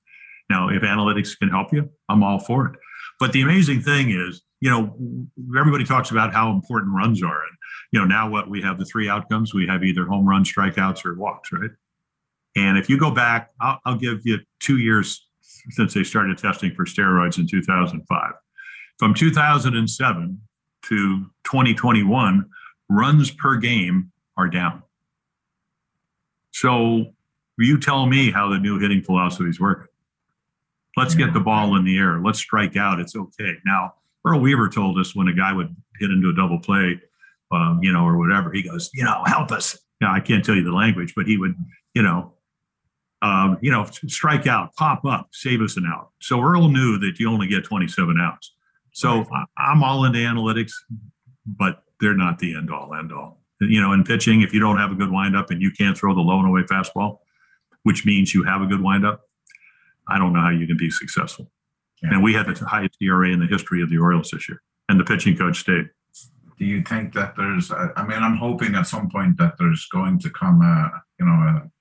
Now, 0.50 0.70
if 0.70 0.84
analytics 0.84 1.38
can 1.38 1.50
help 1.50 1.74
you, 1.74 1.90
I'm 2.10 2.24
all 2.24 2.40
for 2.40 2.68
it. 2.68 2.80
But 3.20 3.32
the 3.32 3.42
amazing 3.42 3.82
thing 3.82 4.12
is, 4.12 4.42
you 4.62 4.70
know, 4.70 4.96
everybody 5.58 5.84
talks 5.84 6.12
about 6.12 6.34
how 6.34 6.52
important 6.52 6.94
runs 6.96 7.24
are. 7.24 7.42
And, 7.42 7.58
you 7.92 8.00
know, 8.00 8.06
now 8.06 8.30
what 8.30 8.50
we 8.50 8.62
have 8.62 8.78
the 8.78 8.86
three 8.86 9.10
outcomes 9.10 9.54
we 9.54 9.68
have 9.68 9.84
either 9.84 10.06
home 10.06 10.28
run, 10.28 10.44
strikeouts, 10.44 11.06
or 11.06 11.16
walks, 11.16 11.52
right? 11.52 11.72
And 12.56 12.78
if 12.78 12.90
you 12.90 12.98
go 12.98 13.12
back, 13.12 13.52
I'll, 13.60 13.80
I'll 13.86 13.98
give 13.98 14.22
you 14.24 14.40
two 14.60 14.78
years 14.78 15.28
since 15.72 15.94
they 15.94 16.04
started 16.04 16.38
testing 16.38 16.74
for 16.74 16.86
steroids 16.86 17.38
in 17.38 17.48
2005. 17.48 18.32
From 18.98 19.14
2007 19.14 20.42
to 20.84 21.26
2021, 21.44 22.50
runs 22.90 23.32
per 23.32 23.58
game 23.58 24.12
are 24.38 24.48
down. 24.48 24.84
So 26.52 27.14
you 27.58 27.80
tell 27.80 28.06
me 28.06 28.32
how 28.32 28.50
the 28.50 28.58
new 28.58 28.80
hitting 28.80 29.02
philosophy 29.02 29.50
is 29.50 29.60
working. 29.60 29.88
Let's 30.98 31.16
get 31.16 31.34
the 31.34 31.42
ball 31.42 31.76
in 31.76 31.84
the 31.84 31.98
air. 31.98 32.22
Let's 32.24 32.40
strike 32.40 32.78
out. 32.78 33.00
It's 33.00 33.16
okay. 33.16 33.56
Now, 33.66 33.96
Earl 34.26 34.40
Weaver 34.40 34.70
told 34.70 34.98
us 34.98 35.16
when 35.16 35.28
a 35.28 35.34
guy 35.34 35.52
would 35.52 35.76
hit 36.00 36.10
into 36.10 36.30
a 36.30 36.36
double 36.36 36.60
play, 36.60 37.00
um, 37.52 37.80
you 37.82 37.92
know, 37.92 38.06
or 38.06 38.18
whatever, 38.18 38.52
he 38.54 38.64
goes, 38.64 38.90
you 38.94 39.04
know, 39.04 39.22
help 39.26 39.52
us. 39.52 39.78
Now, 40.00 40.14
I 40.14 40.22
can't 40.22 40.44
tell 40.44 40.56
you 40.56 40.64
the 40.64 40.72
language, 40.72 41.14
but 41.16 41.26
he 41.26 41.38
would, 41.38 41.56
you 41.94 42.02
know, 42.02 42.34
um, 43.22 43.58
you 43.62 43.72
know, 43.72 43.86
strike 44.08 44.48
out, 44.48 44.76
pop 44.76 45.06
up, 45.06 45.30
save 45.32 45.62
us 45.62 45.78
an 45.78 45.86
out. 45.88 46.10
So 46.22 46.42
Earl 46.42 46.70
knew 46.70 46.98
that 47.00 47.20
you 47.20 47.30
only 47.30 47.48
get 47.48 47.64
27 47.64 48.18
outs. 48.20 48.54
So 48.94 49.26
I'm 49.58 49.84
all 49.84 50.06
into 50.06 50.20
analytics, 50.20 50.72
but 51.46 51.84
they're 52.00 52.16
not 52.16 52.40
the 52.40 52.56
end 52.56 52.72
all, 52.72 52.94
end 52.94 53.12
all. 53.12 53.42
You 53.60 53.82
know, 53.82 53.92
in 53.94 54.04
pitching, 54.04 54.42
if 54.42 54.54
you 54.54 54.60
don't 54.60 54.78
have 54.78 54.92
a 54.92 54.96
good 54.96 55.12
windup 55.12 55.50
and 55.50 55.62
you 55.62 55.72
can't 55.72 55.98
throw 55.98 56.14
the 56.14 56.22
low 56.22 56.40
and 56.40 56.48
away 56.48 56.62
fastball, 56.62 57.20
which 57.84 58.06
means 58.06 58.34
you 58.34 58.44
have 58.44 58.62
a 58.62 58.66
good 58.66 58.82
windup, 58.82 59.22
I 60.08 60.18
don't 60.18 60.34
know 60.34 60.42
how 60.42 60.50
you 60.50 60.68
can 60.68 60.78
be 60.78 60.90
successful. 60.90 61.52
Yeah. 62.02 62.14
And 62.14 62.24
we 62.24 62.34
had 62.34 62.48
the 62.48 62.66
highest 62.66 62.96
ERA 63.02 63.30
in 63.30 63.40
the 63.40 63.48
history 63.48 63.82
of 63.82 63.90
the 63.90 63.98
Orioles 63.98 64.30
this 64.32 64.48
year, 64.48 64.62
and 64.90 65.00
the 65.00 65.04
pitching 65.04 65.38
coach 65.38 65.60
stayed. 65.60 65.90
Do 66.58 66.66
you 66.66 66.82
think 66.82 67.14
that 67.14 67.36
there's? 67.36 67.72
I 67.72 68.06
mean, 68.06 68.22
I'm 68.22 68.38
hoping 68.38 68.76
at 68.76 68.88
some 68.88 69.10
point 69.10 69.38
that 69.38 69.56
there's 69.58 69.88
going 69.88 70.20
to 70.20 70.30
come 70.30 70.62
a, 70.62 71.04
you 71.20 71.26
know, 71.26 71.34
a 71.34 71.72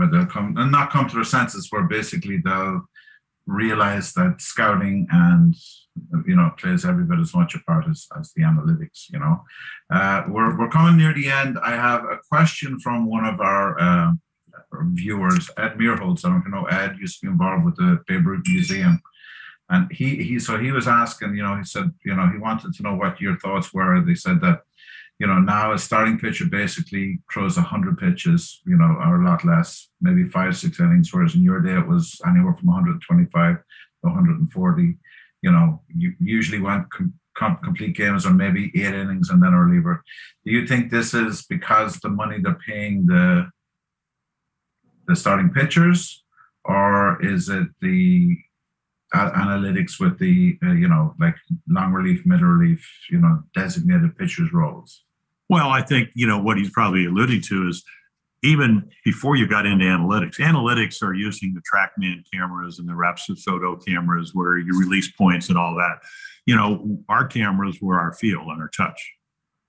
where 0.00 0.08
they'll 0.08 0.24
come 0.24 0.56
and 0.56 0.72
not 0.72 0.90
come 0.90 1.06
to 1.06 1.14
their 1.14 1.24
senses, 1.24 1.68
where 1.70 1.82
basically 1.82 2.38
they'll 2.38 2.88
realize 3.46 4.14
that 4.14 4.40
scouting 4.40 5.06
and 5.10 5.54
you 6.26 6.34
know 6.34 6.50
plays 6.56 6.86
every 6.86 7.04
bit 7.04 7.18
as 7.18 7.34
much 7.34 7.54
a 7.54 7.58
part 7.60 7.84
as, 7.86 8.08
as 8.18 8.32
the 8.32 8.42
analytics. 8.42 9.10
You 9.10 9.18
know, 9.18 9.44
uh, 9.92 10.22
we're 10.26 10.58
we're 10.58 10.70
coming 10.70 10.96
near 10.96 11.12
the 11.12 11.28
end. 11.30 11.58
I 11.62 11.72
have 11.72 12.04
a 12.04 12.18
question 12.30 12.80
from 12.80 13.06
one 13.06 13.26
of 13.26 13.40
our. 13.40 13.78
Uh, 13.78 14.12
viewers, 14.72 15.50
Ed 15.56 15.74
Meerholz. 15.78 16.24
I 16.24 16.28
don't 16.28 16.48
know 16.48 16.64
Ed 16.66 16.96
used 17.00 17.18
to 17.18 17.26
be 17.26 17.32
involved 17.32 17.64
with 17.64 17.74
the 17.74 17.98
Babe 18.06 18.24
Ruth 18.24 18.44
Museum, 18.46 19.02
and 19.68 19.90
he 19.90 20.22
he 20.22 20.38
so 20.38 20.58
he 20.58 20.70
was 20.70 20.86
asking, 20.86 21.34
you 21.34 21.42
know, 21.42 21.56
he 21.56 21.64
said, 21.64 21.92
you 22.04 22.14
know, 22.14 22.28
he 22.28 22.38
wanted 22.38 22.72
to 22.74 22.82
know 22.84 22.94
what 22.94 23.20
your 23.20 23.36
thoughts 23.38 23.74
were. 23.74 24.00
They 24.00 24.14
said 24.14 24.40
that 24.42 24.60
you 25.20 25.26
know, 25.26 25.38
now 25.38 25.72
a 25.72 25.78
starting 25.78 26.18
pitcher 26.18 26.46
basically 26.46 27.20
throws 27.30 27.58
100 27.58 27.98
pitches, 27.98 28.62
you 28.66 28.74
know, 28.74 28.96
or 29.04 29.20
a 29.20 29.24
lot 29.24 29.44
less, 29.44 29.88
maybe 30.00 30.24
five, 30.24 30.56
six 30.56 30.80
innings, 30.80 31.12
whereas 31.12 31.34
in 31.34 31.42
your 31.42 31.60
day 31.60 31.76
it 31.76 31.86
was 31.86 32.18
anywhere 32.26 32.54
from 32.54 32.68
125 32.68 33.56
to 33.56 33.62
140. 34.00 34.96
You 35.42 35.52
know, 35.52 35.82
you 35.94 36.14
usually 36.20 36.58
went 36.58 36.90
com- 36.90 37.12
com- 37.36 37.58
complete 37.62 37.94
games 37.94 38.24
or 38.24 38.32
maybe 38.32 38.72
eight 38.74 38.94
innings 38.94 39.28
and 39.28 39.42
then 39.42 39.52
a 39.52 39.60
reliever. 39.60 40.02
Do 40.46 40.52
you 40.52 40.66
think 40.66 40.90
this 40.90 41.12
is 41.12 41.44
because 41.44 42.00
the 42.00 42.08
money 42.08 42.38
they're 42.40 42.58
paying 42.66 43.04
the 43.04 43.50
the 45.06 45.16
starting 45.16 45.50
pitchers, 45.50 46.22
or 46.64 47.20
is 47.20 47.48
it 47.48 47.66
the 47.80 48.38
analytics 49.14 49.98
with 49.98 50.18
the 50.18 50.56
uh, 50.64 50.72
you 50.72 50.88
know 50.88 51.14
like 51.18 51.34
long 51.68 51.92
relief, 51.92 52.24
middle 52.24 52.46
relief, 52.46 52.88
you 53.10 53.18
know, 53.18 53.42
designated 53.54 54.16
pitchers 54.16 54.52
roles? 54.52 55.04
Well, 55.50 55.68
I 55.68 55.82
think, 55.82 56.10
you 56.14 56.28
know, 56.28 56.38
what 56.38 56.58
he's 56.58 56.70
probably 56.70 57.06
alluding 57.06 57.42
to 57.48 57.66
is 57.66 57.82
even 58.44 58.88
before 59.04 59.34
you 59.34 59.48
got 59.48 59.66
into 59.66 59.84
analytics, 59.84 60.38
analytics 60.38 61.02
are 61.02 61.12
using 61.12 61.54
the 61.54 61.60
TrackMan 61.60 62.22
cameras 62.32 62.78
and 62.78 62.88
the 62.88 62.92
Rapsodo 62.92 63.84
cameras 63.84 64.30
where 64.32 64.58
you 64.58 64.78
release 64.78 65.10
points 65.10 65.48
and 65.48 65.58
all 65.58 65.74
that. 65.74 65.98
You 66.46 66.54
know, 66.54 67.00
our 67.08 67.26
cameras 67.26 67.78
were 67.82 67.98
our 67.98 68.12
feel 68.12 68.42
and 68.42 68.62
our 68.62 68.68
touch. 68.68 69.12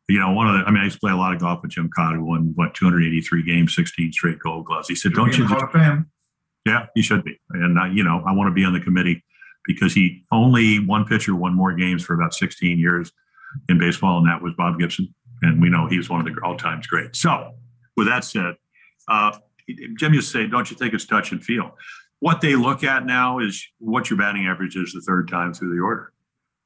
You 0.07 0.19
know, 0.19 0.31
one 0.31 0.47
of 0.47 0.53
the, 0.53 0.67
I 0.67 0.71
mean, 0.71 0.81
I 0.81 0.83
used 0.83 0.97
to 0.97 0.99
play 0.99 1.11
a 1.11 1.15
lot 1.15 1.33
of 1.33 1.39
golf 1.39 1.63
with 1.63 1.71
Jim 1.71 1.89
Kaat, 1.97 2.15
who 2.15 2.25
won, 2.25 2.51
what, 2.53 2.75
283 2.75 3.43
games, 3.43 3.73
16 3.73 4.11
straight 4.11 4.37
gold 4.37 4.65
gloves. 4.65 4.87
He 4.87 4.93
said, 4.93 5.13
don't 5.13 5.35
you 5.35 5.47
just, 5.47 5.65
yeah, 6.65 6.85
he 6.93 7.01
should 7.01 7.23
be. 7.23 7.39
And, 7.49 7.79
uh, 7.79 7.85
you 7.85 8.03
know, 8.03 8.21
I 8.27 8.33
want 8.33 8.49
to 8.49 8.53
be 8.53 8.63
on 8.65 8.73
the 8.73 8.79
committee 8.79 9.23
because 9.65 9.95
he 9.95 10.25
only 10.31 10.77
one 10.85 11.05
pitcher 11.05 11.35
won 11.35 11.55
more 11.55 11.73
games 11.73 12.03
for 12.03 12.13
about 12.13 12.35
16 12.35 12.77
years 12.77 13.11
in 13.67 13.79
baseball, 13.79 14.19
and 14.19 14.27
that 14.27 14.41
was 14.43 14.53
Bob 14.57 14.79
Gibson 14.79 15.13
and 15.41 15.61
we 15.61 15.69
know 15.69 15.87
he's 15.87 16.09
one 16.09 16.25
of 16.25 16.33
the 16.33 16.39
all 16.43 16.57
times 16.57 16.87
great. 16.87 17.15
So, 17.15 17.55
with 17.97 18.07
that 18.07 18.23
said, 18.23 18.55
uh, 19.07 19.37
Jim 19.97 20.13
to 20.13 20.21
say, 20.21 20.47
"Don't 20.47 20.69
you 20.69 20.77
think 20.77 20.93
it's 20.93 21.05
touch 21.05 21.31
and 21.31 21.43
feel?" 21.43 21.77
What 22.19 22.41
they 22.41 22.55
look 22.55 22.83
at 22.83 23.05
now 23.05 23.39
is 23.39 23.65
what 23.79 24.09
your 24.09 24.17
batting 24.17 24.45
average 24.45 24.75
is 24.75 24.93
the 24.93 25.01
third 25.01 25.27
time 25.27 25.53
through 25.53 25.75
the 25.75 25.81
order. 25.81 26.13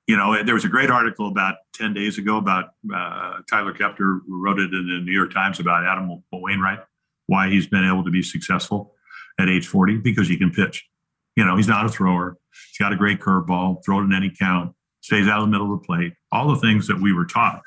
You 0.08 0.18
know, 0.18 0.44
there 0.44 0.54
was 0.54 0.66
a 0.66 0.70
great 0.70 0.90
article 0.90 1.28
about 1.28 1.56
ten 1.74 1.94
days 1.94 2.18
ago 2.18 2.38
about 2.38 2.72
uh, 2.94 3.40
Tyler 3.50 3.74
Kepner 3.74 4.20
wrote 4.28 4.60
it 4.60 4.74
in 4.74 4.88
the 4.88 5.02
New 5.04 5.14
York 5.14 5.34
Times 5.34 5.60
about 5.60 5.86
Adam 5.86 6.22
Wainwright, 6.32 6.80
why 7.28 7.50
he's 7.50 7.68
been 7.68 7.86
able 7.86 8.04
to 8.04 8.12
be 8.12 8.22
successful 8.22 8.96
at 9.40 9.50
age 9.50 9.68
40 9.68 9.98
because 9.98 10.28
he 10.28 10.38
can 10.38 10.52
pitch. 10.52 10.88
You 11.36 11.44
know, 11.44 11.58
he's 11.58 11.68
not 11.68 11.86
a 11.86 11.90
thrower. 11.90 12.38
He's 12.52 12.78
got 12.78 12.94
a 12.94 12.96
great 12.96 13.20
curveball, 13.20 13.84
throw 13.84 14.00
it 14.00 14.04
in 14.04 14.14
any 14.14 14.30
count, 14.30 14.74
stays 15.02 15.28
out 15.28 15.40
of 15.40 15.46
the 15.46 15.52
middle 15.52 15.74
of 15.74 15.82
the 15.82 15.86
plate, 15.86 16.14
all 16.32 16.48
the 16.54 16.60
things 16.60 16.88
that 16.88 17.02
we 17.02 17.14
were 17.14 17.26
taught. 17.26 17.62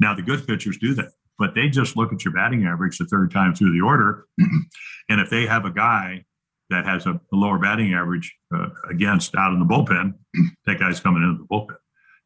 Now, 0.00 0.14
the 0.14 0.22
good 0.22 0.46
pitchers 0.46 0.78
do 0.78 0.94
that, 0.94 1.10
but 1.38 1.54
they 1.54 1.68
just 1.68 1.96
look 1.96 2.12
at 2.12 2.24
your 2.24 2.34
batting 2.34 2.64
average 2.64 2.98
the 2.98 3.06
third 3.06 3.30
time 3.30 3.54
through 3.54 3.72
the 3.72 3.84
order. 3.84 4.26
and 5.08 5.20
if 5.20 5.30
they 5.30 5.46
have 5.46 5.64
a 5.64 5.70
guy 5.70 6.24
that 6.70 6.84
has 6.84 7.06
a, 7.06 7.12
a 7.12 7.36
lower 7.36 7.58
batting 7.58 7.94
average 7.94 8.34
uh, 8.54 8.68
against 8.90 9.34
out 9.34 9.52
in 9.52 9.58
the 9.58 9.66
bullpen, 9.66 10.14
that 10.66 10.78
guy's 10.78 11.00
coming 11.00 11.22
into 11.22 11.38
the 11.38 11.48
bullpen, 11.48 11.76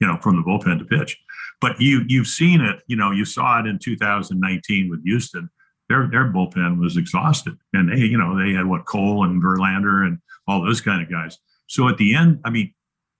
you 0.00 0.06
know, 0.06 0.18
from 0.22 0.36
the 0.36 0.42
bullpen 0.42 0.78
to 0.78 0.84
pitch. 0.84 1.18
But 1.60 1.80
you 1.80 2.04
you've 2.06 2.28
seen 2.28 2.60
it, 2.60 2.80
you 2.86 2.96
know, 2.96 3.10
you 3.10 3.24
saw 3.24 3.60
it 3.60 3.66
in 3.66 3.78
2019 3.78 4.90
with 4.90 5.04
Houston. 5.04 5.50
Their 5.88 6.08
their 6.08 6.32
bullpen 6.32 6.78
was 6.78 6.96
exhausted, 6.96 7.56
and 7.72 7.90
they, 7.90 7.96
you 7.96 8.18
know, 8.18 8.38
they 8.38 8.52
had 8.52 8.66
what 8.66 8.84
Cole 8.86 9.24
and 9.24 9.42
Verlander 9.42 10.06
and 10.06 10.18
all 10.46 10.62
those 10.62 10.80
kind 10.80 11.02
of 11.02 11.10
guys. 11.10 11.38
So 11.66 11.88
at 11.88 11.98
the 11.98 12.14
end, 12.14 12.40
I 12.44 12.50
mean, 12.50 12.72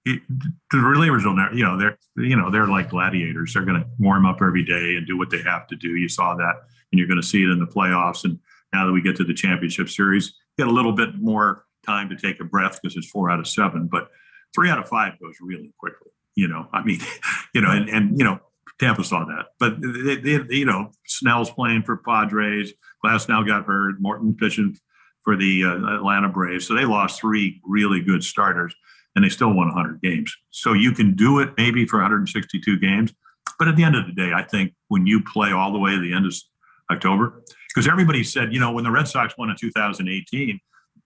it, 0.04 0.22
the 0.28 0.78
relievers 0.78 1.24
will 1.24 1.34
never, 1.36 1.54
you 1.54 1.64
know, 1.64 1.76
they're, 1.76 1.98
you 2.16 2.36
know, 2.36 2.50
they're 2.50 2.66
like 2.66 2.90
gladiators. 2.90 3.52
They're 3.52 3.64
going 3.64 3.80
to 3.80 3.88
warm 3.98 4.26
up 4.26 4.40
every 4.40 4.64
day 4.64 4.96
and 4.96 5.06
do 5.06 5.18
what 5.18 5.30
they 5.30 5.42
have 5.42 5.66
to 5.68 5.76
do. 5.76 5.96
You 5.96 6.08
saw 6.08 6.34
that, 6.36 6.54
and 6.92 6.98
you're 6.98 7.08
going 7.08 7.20
to 7.20 7.26
see 7.26 7.42
it 7.42 7.50
in 7.50 7.58
the 7.58 7.66
playoffs. 7.66 8.24
And 8.24 8.38
now 8.72 8.86
that 8.86 8.92
we 8.92 9.02
get 9.02 9.16
to 9.16 9.24
the 9.24 9.34
championship 9.34 9.88
series, 9.88 10.34
get 10.56 10.66
a 10.66 10.72
little 10.72 10.92
bit 10.92 11.16
more 11.16 11.64
time 11.84 12.08
to 12.08 12.16
take 12.16 12.40
a 12.40 12.44
breath 12.44 12.78
because 12.80 12.96
it's 12.96 13.10
four 13.10 13.30
out 13.30 13.40
of 13.40 13.46
seven, 13.46 13.88
but 13.90 14.08
three 14.54 14.70
out 14.70 14.78
of 14.78 14.88
five 14.88 15.18
goes 15.20 15.36
really 15.40 15.72
quickly. 15.78 16.10
You 16.34 16.48
know, 16.48 16.68
I 16.72 16.82
mean, 16.82 17.00
you 17.54 17.60
know, 17.60 17.70
and, 17.70 17.88
and 17.88 18.18
you 18.18 18.24
know, 18.24 18.40
Tampa 18.78 19.02
saw 19.02 19.24
that, 19.24 19.46
but 19.58 19.76
they, 19.80 20.16
they, 20.16 20.54
you 20.54 20.64
know, 20.64 20.92
Snell's 21.04 21.50
playing 21.50 21.82
for 21.82 21.96
Padres. 21.96 22.72
Glasnow 23.04 23.44
got 23.46 23.64
hurt. 23.64 23.96
Morton 24.00 24.34
pitching 24.34 24.76
for 25.22 25.36
the 25.36 25.64
uh, 25.64 25.96
Atlanta 25.96 26.28
Braves. 26.28 26.66
So 26.66 26.74
they 26.74 26.84
lost 26.84 27.20
three 27.20 27.60
really 27.64 28.00
good 28.00 28.22
starters 28.22 28.74
and 29.18 29.24
they 29.24 29.28
still 29.28 29.52
won 29.52 29.66
100 29.66 30.00
games. 30.00 30.32
So 30.50 30.74
you 30.74 30.92
can 30.92 31.16
do 31.16 31.40
it 31.40 31.50
maybe 31.56 31.84
for 31.84 31.96
162 31.96 32.78
games. 32.78 33.12
But 33.58 33.66
at 33.66 33.74
the 33.74 33.82
end 33.82 33.96
of 33.96 34.06
the 34.06 34.12
day, 34.12 34.30
I 34.32 34.44
think 34.44 34.74
when 34.86 35.08
you 35.08 35.24
play 35.24 35.50
all 35.50 35.72
the 35.72 35.78
way 35.80 35.90
to 35.90 36.00
the 36.00 36.14
end 36.14 36.24
of 36.24 36.32
October, 36.88 37.42
because 37.68 37.88
everybody 37.88 38.22
said, 38.22 38.54
you 38.54 38.60
know, 38.60 38.70
when 38.70 38.84
the 38.84 38.92
Red 38.92 39.08
Sox 39.08 39.36
won 39.36 39.50
in 39.50 39.56
2018, 39.56 40.60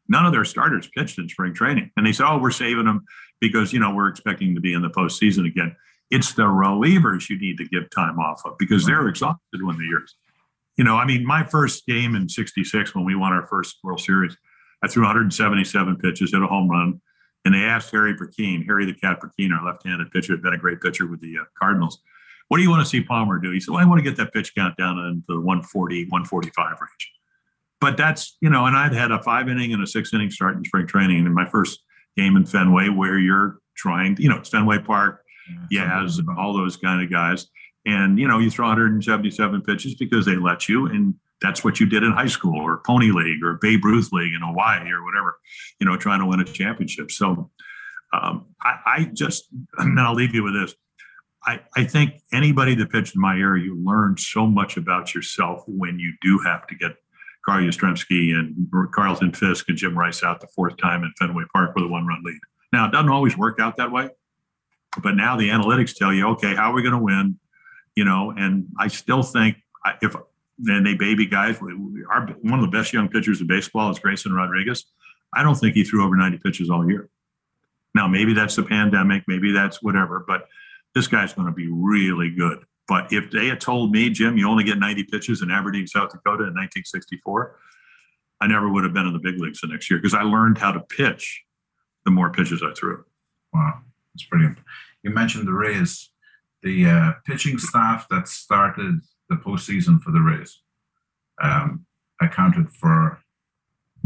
none 0.09 0.27
of 0.27 0.33
their 0.33 0.45
starters 0.45 0.91
pitched 0.95 1.19
in 1.19 1.27
spring 1.27 1.55
training. 1.55 1.91
And 1.97 2.05
they 2.05 2.13
said, 2.13 2.27
oh, 2.29 2.37
we're 2.37 2.51
saving 2.51 2.85
them 2.85 3.07
because, 3.41 3.73
you 3.73 3.81
know, 3.81 3.95
we're 3.95 4.09
expecting 4.09 4.55
to 4.57 4.61
be 4.61 4.75
in 4.75 4.83
the 4.83 4.91
postseason 4.91 5.47
again. 5.47 5.75
It's 6.11 6.35
the 6.35 6.43
relievers 6.43 7.31
you 7.31 7.41
need 7.41 7.57
to 7.57 7.65
give 7.65 7.89
time 7.89 8.19
off 8.19 8.43
of 8.45 8.59
because 8.59 8.85
they're 8.85 9.09
exhausted 9.09 9.63
when 9.63 9.79
the 9.79 9.87
years. 9.87 10.15
You 10.77 10.85
know, 10.85 10.97
I 10.97 11.07
mean, 11.07 11.25
my 11.25 11.45
first 11.45 11.87
game 11.87 12.15
in 12.15 12.29
66 12.29 12.95
when 12.95 13.07
we 13.07 13.15
won 13.15 13.33
our 13.33 13.47
first 13.47 13.79
World 13.83 14.01
Series, 14.01 14.37
I 14.85 14.89
threw 14.89 15.03
177 15.03 15.97
pitches, 15.97 16.33
hit 16.33 16.43
a 16.43 16.47
home 16.47 16.69
run, 16.69 17.01
and 17.45 17.55
they 17.55 17.65
asked 17.65 17.91
Harry 17.91 18.15
Brecheen, 18.15 18.65
Harry 18.67 18.85
the 18.85 18.95
Cat 18.95 19.21
Brecheen, 19.21 19.53
our 19.57 19.65
left-handed 19.65 20.11
pitcher, 20.11 20.33
had 20.33 20.43
been 20.43 20.55
a 20.55 20.59
great 20.59 20.81
pitcher 20.81 21.07
with 21.07 21.21
the 21.21 21.39
uh, 21.41 21.45
Cardinals. 21.59 22.01
What 22.49 22.59
do 22.59 22.63
you 22.63 22.71
want 22.71 22.85
to 22.85 22.89
see 22.89 23.03
Palmer 23.03 23.39
do? 23.39 23.51
He 23.51 23.61
said, 23.61 23.73
well, 23.73 23.81
I 23.81 23.89
want 23.89 23.99
to 23.99 24.03
get 24.03 24.17
that 24.19 24.33
pitch 24.33 24.55
count 24.55 24.77
down 24.77 24.99
into 24.99 25.25
the 25.29 25.41
140, 25.41 26.05
145 26.05 26.67
range. 26.81 27.13
But 27.81 27.97
that's, 27.97 28.37
you 28.41 28.49
know, 28.49 28.67
and 28.67 28.77
I'd 28.77 28.93
had 28.93 29.11
a 29.11 29.21
five 29.23 29.49
inning 29.49 29.73
and 29.73 29.83
a 29.83 29.87
six 29.87 30.13
inning 30.15 30.31
start 30.31 30.57
in 30.57 30.65
spring 30.65 30.87
training 30.87 31.27
in 31.27 31.35
my 31.35 31.49
first 31.49 31.81
game 32.17 32.37
in 32.37 32.47
Fenway 32.47 32.89
where 32.91 33.19
you're 33.19 33.59
trying, 33.77 34.17
you 34.19 34.29
know, 34.29 34.37
it's 34.37 34.51
Fenway 34.51 34.79
Park, 34.79 35.25
yeah, 35.71 35.91
Yaz, 35.91 36.21
all 36.37 36.53
those 36.53 36.77
kind 36.77 37.03
of 37.03 37.11
guys. 37.11 37.49
And, 37.85 38.19
you 38.19 38.29
know, 38.29 38.39
you 38.39 38.51
throw 38.51 38.69
177 38.69 39.63
pitches 39.63 39.97
because 39.97 40.25
they 40.25 40.37
let 40.37 40.69
you. 40.69 40.87
And 40.87 41.15
that's 41.43 41.65
what 41.65 41.81
you 41.81 41.87
did 41.87 42.03
in 42.03 42.13
high 42.13 42.27
school 42.27 42.61
or 42.61 42.79
Pony 42.79 43.11
League 43.11 43.43
or 43.45 43.59
Babe 43.61 43.85
Ruth 43.85 44.13
League 44.13 44.35
in 44.35 44.41
Hawaii 44.43 44.91
or 44.91 45.05
whatever, 45.05 45.39
you 45.81 45.87
know, 45.87 45.97
trying 45.97 46.21
to 46.21 46.27
win 46.27 46.41
a 46.41 46.45
championship. 46.45 47.11
So 47.11 47.51
um, 48.13 48.47
I, 48.63 48.79
I, 48.87 49.11
just, 49.13 49.49
and 49.79 49.99
I'll 50.01 50.15
leave 50.15 50.35
you 50.35 50.43
with 50.43 50.55
this. 50.55 50.75
I, 51.45 51.61
I 51.77 51.85
think 51.85 52.21
anybody 52.33 52.75
that 52.77 52.91
pitched 52.91 53.17
in 53.17 53.21
my 53.21 53.37
area, 53.37 53.65
you 53.65 53.77
learn 53.85 54.17
so 54.17 54.47
much 54.47 54.77
about 54.77 55.15
yourself 55.15 55.65
when 55.67 55.99
you 55.99 56.15
do 56.23 56.39
have 56.39 56.67
to 56.69 56.75
get 56.77 56.93
Carl 57.45 57.65
Yastrzemski 57.65 58.33
and 58.33 58.69
Carlton 58.95 59.33
Fisk 59.33 59.69
and 59.69 59.77
Jim 59.77 59.99
Rice 59.99 60.23
out 60.23 60.41
the 60.41 60.47
fourth 60.55 60.77
time 60.77 61.03
in 61.03 61.13
Fenway 61.19 61.45
Park 61.53 61.75
with 61.75 61.85
a 61.85 61.89
one 61.89 62.07
run 62.07 62.23
lead. 62.25 62.39
Now, 62.73 62.87
it 62.87 62.93
doesn't 62.93 63.11
always 63.11 63.37
work 63.37 63.59
out 63.59 63.77
that 63.79 63.91
way, 63.91 64.11
but 65.03 65.17
now 65.17 65.37
the 65.37 65.49
analytics 65.49 65.97
tell 65.97 66.13
you, 66.13 66.29
okay, 66.29 66.55
how 66.55 66.71
are 66.71 66.75
we 66.75 66.83
going 66.83 66.95
to 66.95 67.03
win? 67.03 67.41
You 67.97 68.05
know, 68.05 68.33
and 68.37 68.69
I 68.79 68.87
still 68.87 69.25
think 69.25 69.57
if 70.01 70.15
and 70.67 70.87
they 70.87 70.95
baby 70.95 71.27
guys. 71.27 71.59
Our, 71.61 72.27
one 72.43 72.59
of 72.59 72.71
the 72.71 72.77
best 72.77 72.93
young 72.93 73.09
pitchers 73.09 73.41
in 73.41 73.47
baseball 73.47 73.91
is 73.91 73.99
Grayson 73.99 74.33
Rodriguez. 74.33 74.85
I 75.35 75.43
don't 75.43 75.55
think 75.55 75.75
he 75.75 75.85
threw 75.85 76.05
over 76.05 76.17
90 76.17 76.39
pitches 76.39 76.71
all 76.71 76.89
year. 76.89 77.09
Now, 77.95 78.09
maybe 78.09 78.33
that's 78.33 78.57
the 78.57 78.63
pandemic, 78.63 79.25
maybe 79.27 79.53
that's 79.53 79.83
whatever, 79.83 80.25
but 80.27 80.49
this 80.95 81.09
guy's 81.09 81.33
going 81.33 81.47
to 81.47 81.53
be 81.53 81.69
really 81.71 82.31
good. 82.31 82.65
But 82.89 83.13
if 83.13 83.31
they 83.31 83.49
had 83.49 83.61
told 83.61 83.93
me, 83.93 84.11
Jim, 84.11 84.37
you 84.37 84.49
only 84.49 84.65
get 84.65 84.79
90 84.79 85.05
pitches 85.05 85.43
in 85.43 85.51
Aberdeen, 85.51 85.87
South 85.87 86.11
Dakota 86.11 86.45
in 86.45 86.55
1964, 86.55 87.57
I 88.41 88.47
never 88.47 88.69
would 88.69 88.85
have 88.85 88.93
been 88.93 89.07
in 89.07 89.13
the 89.13 89.21
big 89.21 89.39
leagues 89.39 89.61
the 89.61 89.69
next 89.69 89.91
year 89.91 89.99
because 89.99 90.15
I 90.15 90.23
learned 90.23 90.59
how 90.59 90.73
to 90.73 90.81
pitch 90.81 91.45
the 92.05 92.11
more 92.11 92.31
pitches 92.33 92.63
I 92.63 92.73
threw. 92.75 93.05
Wow, 93.53 93.81
that's 94.13 94.25
brilliant. 94.29 94.59
You 95.03 95.11
mentioned 95.11 95.47
the 95.47 95.53
Rays, 95.53 96.11
the 96.63 96.87
uh, 96.87 97.13
pitching 97.25 97.59
staff 97.59 98.09
that 98.11 98.27
started 98.27 99.01
the 99.33 99.43
postseason 99.43 100.01
for 100.01 100.11
the 100.11 100.21
Rays 100.21 100.61
um, 101.43 101.87
accounted 102.21 102.71
for 102.71 103.21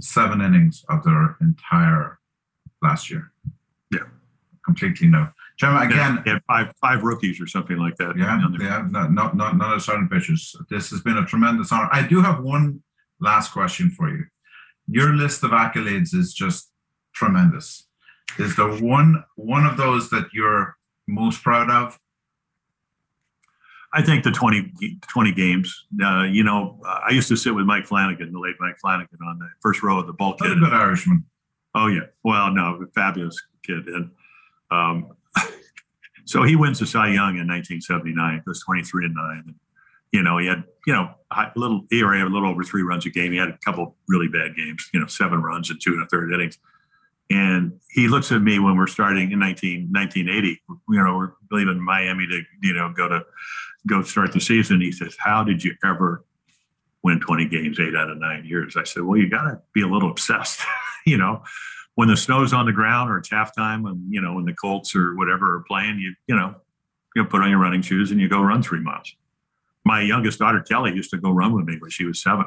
seven 0.00 0.40
innings 0.40 0.84
of 0.88 1.04
their 1.04 1.36
entire 1.40 2.18
last 2.82 3.10
year. 3.10 3.32
Yeah, 3.92 4.06
completely 4.64 5.08
no. 5.08 5.28
Jim, 5.58 5.74
again, 5.76 6.22
yeah, 6.26 6.38
five 6.46 6.72
five 6.80 7.02
rookies 7.02 7.40
or 7.40 7.46
something 7.46 7.78
like 7.78 7.96
that. 7.96 8.16
Yeah, 8.16 8.38
yeah, 8.60 8.86
no, 8.90 9.08
not 9.08 9.36
not 9.36 9.56
none 9.56 9.72
of 9.72 9.82
starting 9.82 10.08
pitchers. 10.08 10.54
This 10.70 10.90
has 10.90 11.00
been 11.00 11.16
a 11.16 11.24
tremendous 11.24 11.72
honor. 11.72 11.88
I 11.92 12.06
do 12.06 12.20
have 12.20 12.42
one 12.42 12.82
last 13.20 13.52
question 13.52 13.90
for 13.90 14.10
you. 14.10 14.24
Your 14.86 15.14
list 15.14 15.42
of 15.42 15.50
accolades 15.50 16.14
is 16.14 16.34
just 16.34 16.70
tremendous. 17.14 17.88
is 18.38 18.54
there 18.56 18.68
one 18.68 19.24
one 19.36 19.64
of 19.64 19.76
those 19.78 20.10
that 20.10 20.28
you're 20.32 20.76
most 21.08 21.42
proud 21.42 21.70
of? 21.70 21.98
I 23.94 24.02
think 24.02 24.24
the 24.24 24.30
20, 24.30 24.72
20 25.08 25.32
games. 25.32 25.86
Uh, 26.02 26.24
you 26.24 26.42
know, 26.42 26.78
I 26.86 27.10
used 27.10 27.28
to 27.28 27.36
sit 27.36 27.54
with 27.54 27.66
Mike 27.66 27.86
Flanagan, 27.86 28.32
the 28.32 28.38
late 28.38 28.56
Mike 28.60 28.78
Flanagan, 28.80 29.18
on 29.26 29.38
the 29.38 29.48
first 29.60 29.82
row 29.82 30.00
of 30.00 30.06
the 30.06 30.12
bulkhead. 30.12 30.50
What 30.50 30.58
a 30.58 30.60
good 30.60 30.72
Irishman. 30.72 31.24
Oh 31.74 31.88
yeah. 31.88 32.06
Well, 32.24 32.52
no, 32.52 32.84
fabulous 32.94 33.40
kid, 33.62 33.86
and 33.86 34.10
um, 34.70 35.12
so 36.24 36.42
he 36.42 36.56
wins 36.56 36.78
the 36.78 36.86
Cy 36.86 37.08
Young 37.08 37.36
in 37.36 37.46
1979. 37.46 38.34
He 38.34 38.40
was 38.46 38.62
23 38.62 39.04
and 39.04 39.14
nine. 39.14 39.42
And, 39.46 39.54
you 40.10 40.22
know, 40.22 40.38
he 40.38 40.46
had 40.46 40.64
you 40.86 40.94
know 40.94 41.10
a 41.30 41.52
little 41.54 41.86
ERA, 41.92 42.22
a 42.22 42.30
little 42.30 42.48
over 42.48 42.64
three 42.64 42.82
runs 42.82 43.04
a 43.04 43.10
game. 43.10 43.32
He 43.32 43.38
had 43.38 43.48
a 43.48 43.58
couple 43.64 43.96
really 44.08 44.28
bad 44.28 44.56
games. 44.56 44.88
You 44.94 45.00
know, 45.00 45.06
seven 45.06 45.42
runs 45.42 45.70
and 45.70 45.80
two 45.80 45.92
and 45.92 46.02
a 46.02 46.06
third 46.06 46.32
innings. 46.32 46.58
And 47.28 47.80
he 47.90 48.08
looks 48.08 48.30
at 48.30 48.40
me 48.40 48.58
when 48.58 48.76
we're 48.76 48.86
starting 48.86 49.32
in 49.32 49.40
19, 49.40 49.88
1980. 49.90 50.62
You 50.68 50.78
know, 50.88 51.16
we're 51.16 51.32
leaving 51.50 51.80
Miami 51.82 52.26
to 52.28 52.42
you 52.62 52.72
know 52.72 52.92
go 52.96 53.08
to 53.08 53.22
go 53.86 54.02
start 54.02 54.32
the 54.32 54.40
season. 54.40 54.80
He 54.80 54.92
says, 54.92 55.16
"How 55.18 55.44
did 55.44 55.64
you 55.64 55.74
ever 55.84 56.24
win 57.02 57.20
20 57.20 57.46
games, 57.46 57.78
eight 57.80 57.94
out 57.94 58.10
of 58.10 58.18
nine 58.18 58.44
years?" 58.44 58.76
I 58.76 58.84
said, 58.84 59.02
"Well, 59.02 59.18
you 59.18 59.28
got 59.28 59.44
to 59.44 59.60
be 59.72 59.82
a 59.82 59.86
little 59.86 60.10
obsessed." 60.10 60.60
you 61.06 61.16
know, 61.16 61.42
when 61.94 62.08
the 62.08 62.16
snow's 62.16 62.52
on 62.52 62.66
the 62.66 62.72
ground 62.72 63.10
or 63.10 63.18
it's 63.18 63.28
halftime, 63.28 63.88
and 63.88 64.00
you 64.08 64.20
know 64.20 64.34
when 64.34 64.44
the 64.44 64.54
Colts 64.54 64.94
or 64.94 65.16
whatever 65.16 65.56
are 65.56 65.64
playing, 65.66 65.98
you 65.98 66.14
you 66.26 66.36
know 66.36 66.54
you 67.14 67.24
put 67.24 67.42
on 67.42 67.50
your 67.50 67.58
running 67.58 67.82
shoes 67.82 68.10
and 68.10 68.20
you 68.20 68.28
go 68.28 68.40
run 68.42 68.62
three 68.62 68.80
miles. 68.80 69.14
My 69.84 70.00
youngest 70.02 70.38
daughter 70.38 70.60
Kelly 70.60 70.92
used 70.94 71.10
to 71.10 71.18
go 71.18 71.30
run 71.30 71.54
with 71.54 71.64
me 71.64 71.76
when 71.78 71.90
she 71.90 72.04
was 72.04 72.22
seven, 72.22 72.46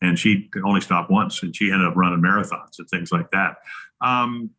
and 0.00 0.18
she 0.18 0.48
could 0.48 0.62
only 0.64 0.80
stopped 0.80 1.10
once, 1.10 1.42
and 1.42 1.54
she 1.54 1.72
ended 1.72 1.88
up 1.88 1.96
running 1.96 2.20
marathons 2.20 2.78
and 2.78 2.88
things 2.88 3.10
like 3.10 3.30
that. 3.32 3.56
Um, 4.00 4.50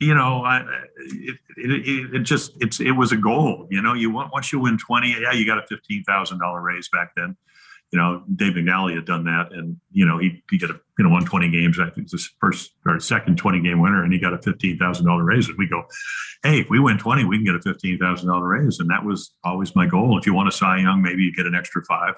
you 0.00 0.14
know, 0.14 0.44
I, 0.44 0.64
it, 0.96 1.36
it, 1.56 2.14
it, 2.14 2.18
just 2.20 2.52
it's 2.60 2.80
it 2.80 2.92
was 2.92 3.12
a 3.12 3.16
goal. 3.16 3.66
You 3.70 3.80
know, 3.80 3.94
you 3.94 4.10
want 4.10 4.32
once 4.32 4.52
you 4.52 4.60
win 4.60 4.76
twenty, 4.78 5.16
yeah, 5.20 5.32
you 5.32 5.46
got 5.46 5.58
a 5.58 5.66
fifteen 5.66 6.02
thousand 6.04 6.40
dollar 6.40 6.60
raise 6.60 6.88
back 6.88 7.12
then. 7.16 7.36
You 7.92 8.00
know, 8.00 8.24
Dave 8.34 8.54
McNally 8.54 8.96
had 8.96 9.04
done 9.04 9.24
that, 9.24 9.52
and 9.52 9.78
you 9.92 10.04
know 10.04 10.18
he 10.18 10.42
he 10.50 10.58
got 10.58 10.70
a 10.70 10.80
you 10.98 11.04
know 11.04 11.10
won 11.10 11.24
twenty 11.24 11.48
games. 11.48 11.78
I 11.78 11.84
think 11.84 11.98
it 11.98 12.02
was 12.04 12.12
his 12.12 12.30
first 12.40 12.72
or 12.84 12.98
second 12.98 13.38
twenty 13.38 13.62
game 13.62 13.80
winner, 13.80 14.02
and 14.02 14.12
he 14.12 14.18
got 14.18 14.32
a 14.32 14.42
fifteen 14.42 14.78
thousand 14.78 15.06
dollar 15.06 15.22
raise. 15.22 15.48
And 15.48 15.56
we 15.56 15.68
go, 15.68 15.84
hey, 16.42 16.60
if 16.60 16.70
we 16.70 16.80
win 16.80 16.98
twenty, 16.98 17.24
we 17.24 17.36
can 17.36 17.44
get 17.44 17.54
a 17.54 17.62
fifteen 17.62 17.98
thousand 17.98 18.28
dollar 18.28 18.48
raise, 18.48 18.80
and 18.80 18.90
that 18.90 19.04
was 19.04 19.32
always 19.44 19.76
my 19.76 19.86
goal. 19.86 20.18
If 20.18 20.26
you 20.26 20.34
want 20.34 20.48
a 20.48 20.52
Cy 20.52 20.78
Young, 20.78 21.02
maybe 21.02 21.22
you 21.22 21.32
get 21.32 21.46
an 21.46 21.54
extra 21.54 21.84
five. 21.84 22.14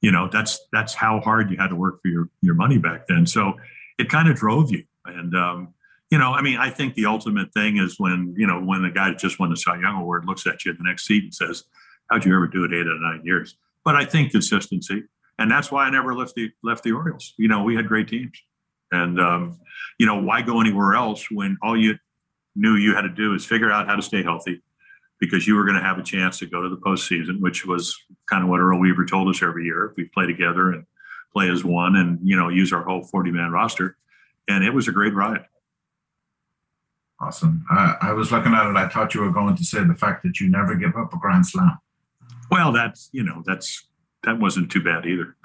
You 0.00 0.10
know, 0.10 0.28
that's 0.32 0.58
that's 0.72 0.94
how 0.94 1.20
hard 1.20 1.48
you 1.50 1.58
had 1.58 1.68
to 1.68 1.76
work 1.76 2.02
for 2.02 2.08
your 2.08 2.28
your 2.42 2.54
money 2.54 2.78
back 2.78 3.06
then. 3.06 3.24
So 3.24 3.54
it 3.98 4.08
kind 4.08 4.28
of 4.28 4.34
drove 4.34 4.72
you, 4.72 4.82
and 5.06 5.34
um, 5.36 5.74
you 6.14 6.18
know, 6.20 6.30
I 6.30 6.42
mean, 6.42 6.58
I 6.58 6.70
think 6.70 6.94
the 6.94 7.06
ultimate 7.06 7.52
thing 7.52 7.76
is 7.76 7.98
when, 7.98 8.36
you 8.38 8.46
know, 8.46 8.60
when 8.60 8.84
the 8.84 8.90
guy 8.90 9.12
just 9.14 9.40
won 9.40 9.50
the 9.50 9.56
Cy 9.56 9.80
Young 9.80 9.96
Award 9.96 10.26
looks 10.26 10.46
at 10.46 10.64
you 10.64 10.70
in 10.70 10.76
the 10.76 10.84
next 10.84 11.08
seat 11.08 11.24
and 11.24 11.34
says, 11.34 11.64
How'd 12.08 12.24
you 12.24 12.36
ever 12.36 12.46
do 12.46 12.62
it 12.62 12.72
eight 12.72 12.86
out 12.86 12.94
of 12.94 13.00
nine 13.00 13.22
years? 13.24 13.56
But 13.84 13.96
I 13.96 14.04
think 14.04 14.30
consistency. 14.30 15.02
And 15.40 15.50
that's 15.50 15.72
why 15.72 15.86
I 15.86 15.90
never 15.90 16.14
left 16.14 16.36
the 16.36 16.52
left 16.62 16.84
the 16.84 16.92
Orioles. 16.92 17.34
You 17.36 17.48
know, 17.48 17.64
we 17.64 17.74
had 17.74 17.88
great 17.88 18.06
teams. 18.06 18.40
And 18.92 19.20
um, 19.20 19.58
you 19.98 20.06
know, 20.06 20.22
why 20.22 20.40
go 20.42 20.60
anywhere 20.60 20.94
else 20.94 21.28
when 21.32 21.56
all 21.62 21.76
you 21.76 21.96
knew 22.54 22.76
you 22.76 22.94
had 22.94 23.02
to 23.02 23.08
do 23.08 23.34
is 23.34 23.44
figure 23.44 23.72
out 23.72 23.88
how 23.88 23.96
to 23.96 24.02
stay 24.02 24.22
healthy 24.22 24.62
because 25.18 25.48
you 25.48 25.56
were 25.56 25.64
going 25.64 25.78
to 25.78 25.82
have 25.82 25.98
a 25.98 26.04
chance 26.04 26.38
to 26.38 26.46
go 26.46 26.62
to 26.62 26.68
the 26.68 26.76
postseason, 26.76 27.40
which 27.40 27.66
was 27.66 27.92
kind 28.30 28.44
of 28.44 28.48
what 28.48 28.60
Earl 28.60 28.78
Weaver 28.78 29.04
told 29.04 29.28
us 29.30 29.42
every 29.42 29.64
year. 29.64 29.92
We 29.96 30.04
play 30.04 30.26
together 30.26 30.70
and 30.70 30.86
play 31.32 31.50
as 31.50 31.64
one 31.64 31.96
and, 31.96 32.20
you 32.22 32.36
know, 32.36 32.50
use 32.50 32.72
our 32.72 32.84
whole 32.84 33.02
40 33.02 33.32
man 33.32 33.50
roster. 33.50 33.96
And 34.46 34.62
it 34.62 34.72
was 34.72 34.86
a 34.86 34.92
great 34.92 35.12
ride. 35.12 35.46
Awesome. 37.20 37.64
I, 37.70 37.96
I 38.02 38.12
was 38.12 38.32
looking 38.32 38.52
at 38.52 38.68
it. 38.68 38.76
I 38.76 38.88
thought 38.88 39.14
you 39.14 39.20
were 39.20 39.30
going 39.30 39.56
to 39.56 39.64
say 39.64 39.82
the 39.84 39.94
fact 39.94 40.22
that 40.24 40.40
you 40.40 40.50
never 40.50 40.74
give 40.74 40.96
up 40.96 41.12
a 41.12 41.18
grand 41.18 41.46
slam. 41.46 41.78
Well, 42.50 42.72
that's 42.72 43.08
you 43.12 43.22
know 43.22 43.42
that's 43.46 43.86
that 44.24 44.38
wasn't 44.38 44.70
too 44.70 44.82
bad 44.82 45.06
either. 45.06 45.36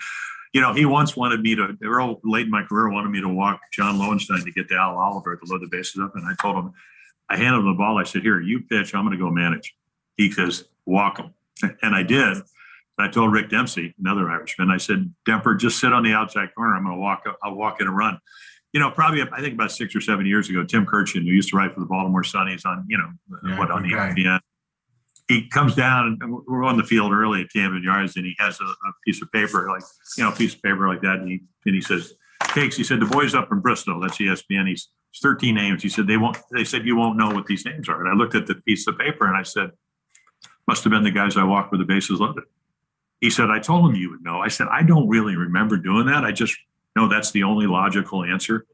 you 0.52 0.60
know, 0.60 0.72
he 0.72 0.84
once 0.84 1.16
wanted 1.16 1.40
me 1.40 1.54
to. 1.54 1.76
Earl 1.84 2.20
late 2.24 2.46
in 2.46 2.50
my 2.50 2.62
career 2.62 2.90
wanted 2.90 3.10
me 3.10 3.20
to 3.20 3.28
walk 3.28 3.60
John 3.72 3.98
Lowenstein 3.98 4.44
to 4.44 4.50
get 4.50 4.68
to 4.68 4.74
Al 4.74 4.96
Oliver 4.96 5.36
to 5.36 5.44
load 5.46 5.62
the 5.62 5.68
bases 5.68 6.00
up, 6.02 6.12
and 6.14 6.26
I 6.26 6.34
told 6.40 6.56
him, 6.56 6.72
I 7.28 7.36
handed 7.36 7.58
him 7.58 7.66
the 7.66 7.74
ball. 7.74 7.98
I 7.98 8.04
said, 8.04 8.22
"Here, 8.22 8.40
you 8.40 8.60
pitch. 8.60 8.94
I'm 8.94 9.04
going 9.04 9.16
to 9.16 9.22
go 9.22 9.30
manage." 9.30 9.74
He 10.16 10.30
says, 10.30 10.64
"Walk 10.86 11.18
him," 11.18 11.34
and 11.82 11.94
I 11.94 12.02
did. 12.02 12.38
I 13.00 13.06
told 13.06 13.32
Rick 13.32 13.50
Dempsey, 13.50 13.94
another 14.00 14.28
Irishman, 14.28 14.70
I 14.70 14.78
said, 14.78 15.14
"Demper, 15.26 15.58
just 15.58 15.78
sit 15.78 15.92
on 15.92 16.02
the 16.02 16.12
outside 16.12 16.54
corner. 16.56 16.74
I'm 16.74 16.84
going 16.84 16.96
to 16.96 17.00
walk. 17.00 17.24
I'll 17.42 17.54
walk 17.54 17.80
in 17.80 17.86
and 17.86 17.96
run." 17.96 18.18
You 18.72 18.80
know, 18.80 18.90
probably 18.90 19.22
I 19.22 19.40
think 19.40 19.54
about 19.54 19.72
six 19.72 19.96
or 19.96 20.00
seven 20.00 20.26
years 20.26 20.50
ago, 20.50 20.64
Tim 20.64 20.84
Kurkjian, 20.84 21.22
who 21.22 21.30
used 21.30 21.50
to 21.50 21.56
write 21.56 21.72
for 21.72 21.80
the 21.80 21.86
Baltimore 21.86 22.24
Sun, 22.24 22.46
Sunnies 22.46 22.66
on, 22.66 22.84
you 22.88 22.98
know, 22.98 23.10
uh, 23.32 23.48
yeah, 23.48 23.58
what 23.58 23.70
on 23.70 23.86
okay. 23.86 23.94
ESPN, 23.94 24.40
he 25.28 25.48
comes 25.48 25.74
down 25.74 26.18
and 26.20 26.38
we're 26.46 26.64
on 26.64 26.76
the 26.76 26.84
field 26.84 27.12
early 27.12 27.42
at 27.42 27.52
Camden 27.52 27.82
Yards, 27.82 28.16
and 28.16 28.24
he 28.24 28.34
has 28.38 28.60
a, 28.60 28.64
a, 28.64 28.92
piece 29.04 29.22
of 29.22 29.30
paper, 29.32 29.68
like 29.68 29.82
you 30.16 30.24
know, 30.24 30.30
a 30.30 30.34
piece 30.34 30.54
of 30.54 30.62
paper 30.62 30.88
like 30.88 31.02
that, 31.02 31.16
and 31.16 31.28
he 31.28 31.40
and 31.66 31.74
he 31.74 31.80
says, 31.80 32.14
"Cakes," 32.48 32.76
he 32.76 32.84
said, 32.84 33.00
"the 33.00 33.06
boys 33.06 33.34
up 33.34 33.52
in 33.52 33.60
Bristol, 33.60 34.00
that's 34.00 34.18
ESPN. 34.18 34.68
He's 34.68 34.88
13 35.22 35.54
names. 35.54 35.82
He 35.82 35.88
said 35.88 36.06
they 36.06 36.16
won't. 36.16 36.38
They 36.52 36.64
said 36.64 36.86
you 36.86 36.96
won't 36.96 37.18
know 37.18 37.30
what 37.30 37.46
these 37.46 37.64
names 37.64 37.88
are." 37.88 38.00
And 38.00 38.08
I 38.08 38.14
looked 38.14 38.34
at 38.34 38.46
the 38.46 38.54
piece 38.54 38.86
of 38.86 38.98
paper 38.98 39.26
and 39.26 39.36
I 39.36 39.42
said, 39.42 39.70
"Must 40.66 40.82
have 40.84 40.90
been 40.90 41.04
the 41.04 41.10
guys 41.10 41.36
I 41.36 41.44
walked 41.44 41.72
with 41.72 41.80
the 41.80 41.86
bases 41.86 42.20
loaded." 42.20 42.44
He 43.20 43.28
said, 43.28 43.50
"I 43.50 43.58
told 43.58 43.90
him 43.90 43.96
you 43.96 44.10
would 44.10 44.22
know." 44.22 44.40
I 44.40 44.48
said, 44.48 44.68
"I 44.70 44.82
don't 44.82 45.08
really 45.08 45.36
remember 45.36 45.76
doing 45.76 46.06
that. 46.06 46.24
I 46.24 46.32
just 46.32 46.56
no, 46.98 47.06
that's 47.06 47.30
the 47.30 47.44
only 47.44 47.68
logical 47.68 48.24
answer 48.24 48.66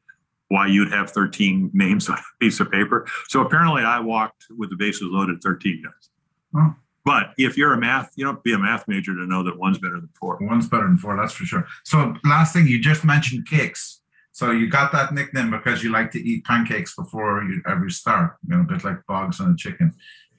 why 0.48 0.66
you'd 0.66 0.90
have 0.90 1.10
13 1.10 1.70
names 1.74 2.08
on 2.08 2.16
a 2.16 2.22
piece 2.40 2.58
of 2.58 2.70
paper. 2.70 3.06
So 3.28 3.42
apparently 3.42 3.82
I 3.82 4.00
walked 4.00 4.46
with 4.56 4.70
the 4.70 4.76
bases 4.76 5.02
loaded 5.02 5.42
13 5.42 5.82
guys. 5.82 6.10
Oh. 6.56 6.74
But 7.04 7.34
if 7.36 7.58
you're 7.58 7.74
a 7.74 7.78
math, 7.78 8.12
you 8.16 8.24
don't 8.24 8.42
be 8.42 8.54
a 8.54 8.58
math 8.58 8.88
major 8.88 9.14
to 9.14 9.26
know 9.26 9.42
that 9.42 9.58
one's 9.58 9.76
better 9.76 10.00
than 10.00 10.08
four. 10.18 10.38
One's 10.40 10.68
better 10.68 10.84
than 10.84 10.96
four, 10.96 11.14
that's 11.18 11.34
for 11.34 11.44
sure. 11.44 11.66
So 11.84 12.14
last 12.24 12.54
thing, 12.54 12.66
you 12.66 12.80
just 12.80 13.04
mentioned 13.04 13.46
cakes. 13.46 14.00
So 14.32 14.52
you 14.52 14.70
got 14.70 14.90
that 14.92 15.12
nickname 15.12 15.50
because 15.50 15.84
you 15.84 15.92
like 15.92 16.10
to 16.12 16.18
eat 16.18 16.46
pancakes 16.46 16.96
before 16.96 17.42
you 17.44 17.60
every 17.68 17.90
start, 17.90 18.36
you 18.48 18.56
know, 18.56 18.62
a 18.62 18.64
bit 18.64 18.84
like 18.84 19.04
Boggs 19.06 19.38
on 19.38 19.52
a 19.52 19.56
chicken. 19.56 19.92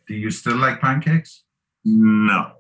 Do 0.07 0.15
you 0.15 0.31
still 0.31 0.57
like 0.57 0.81
pancakes? 0.81 1.43
No. 1.83 2.53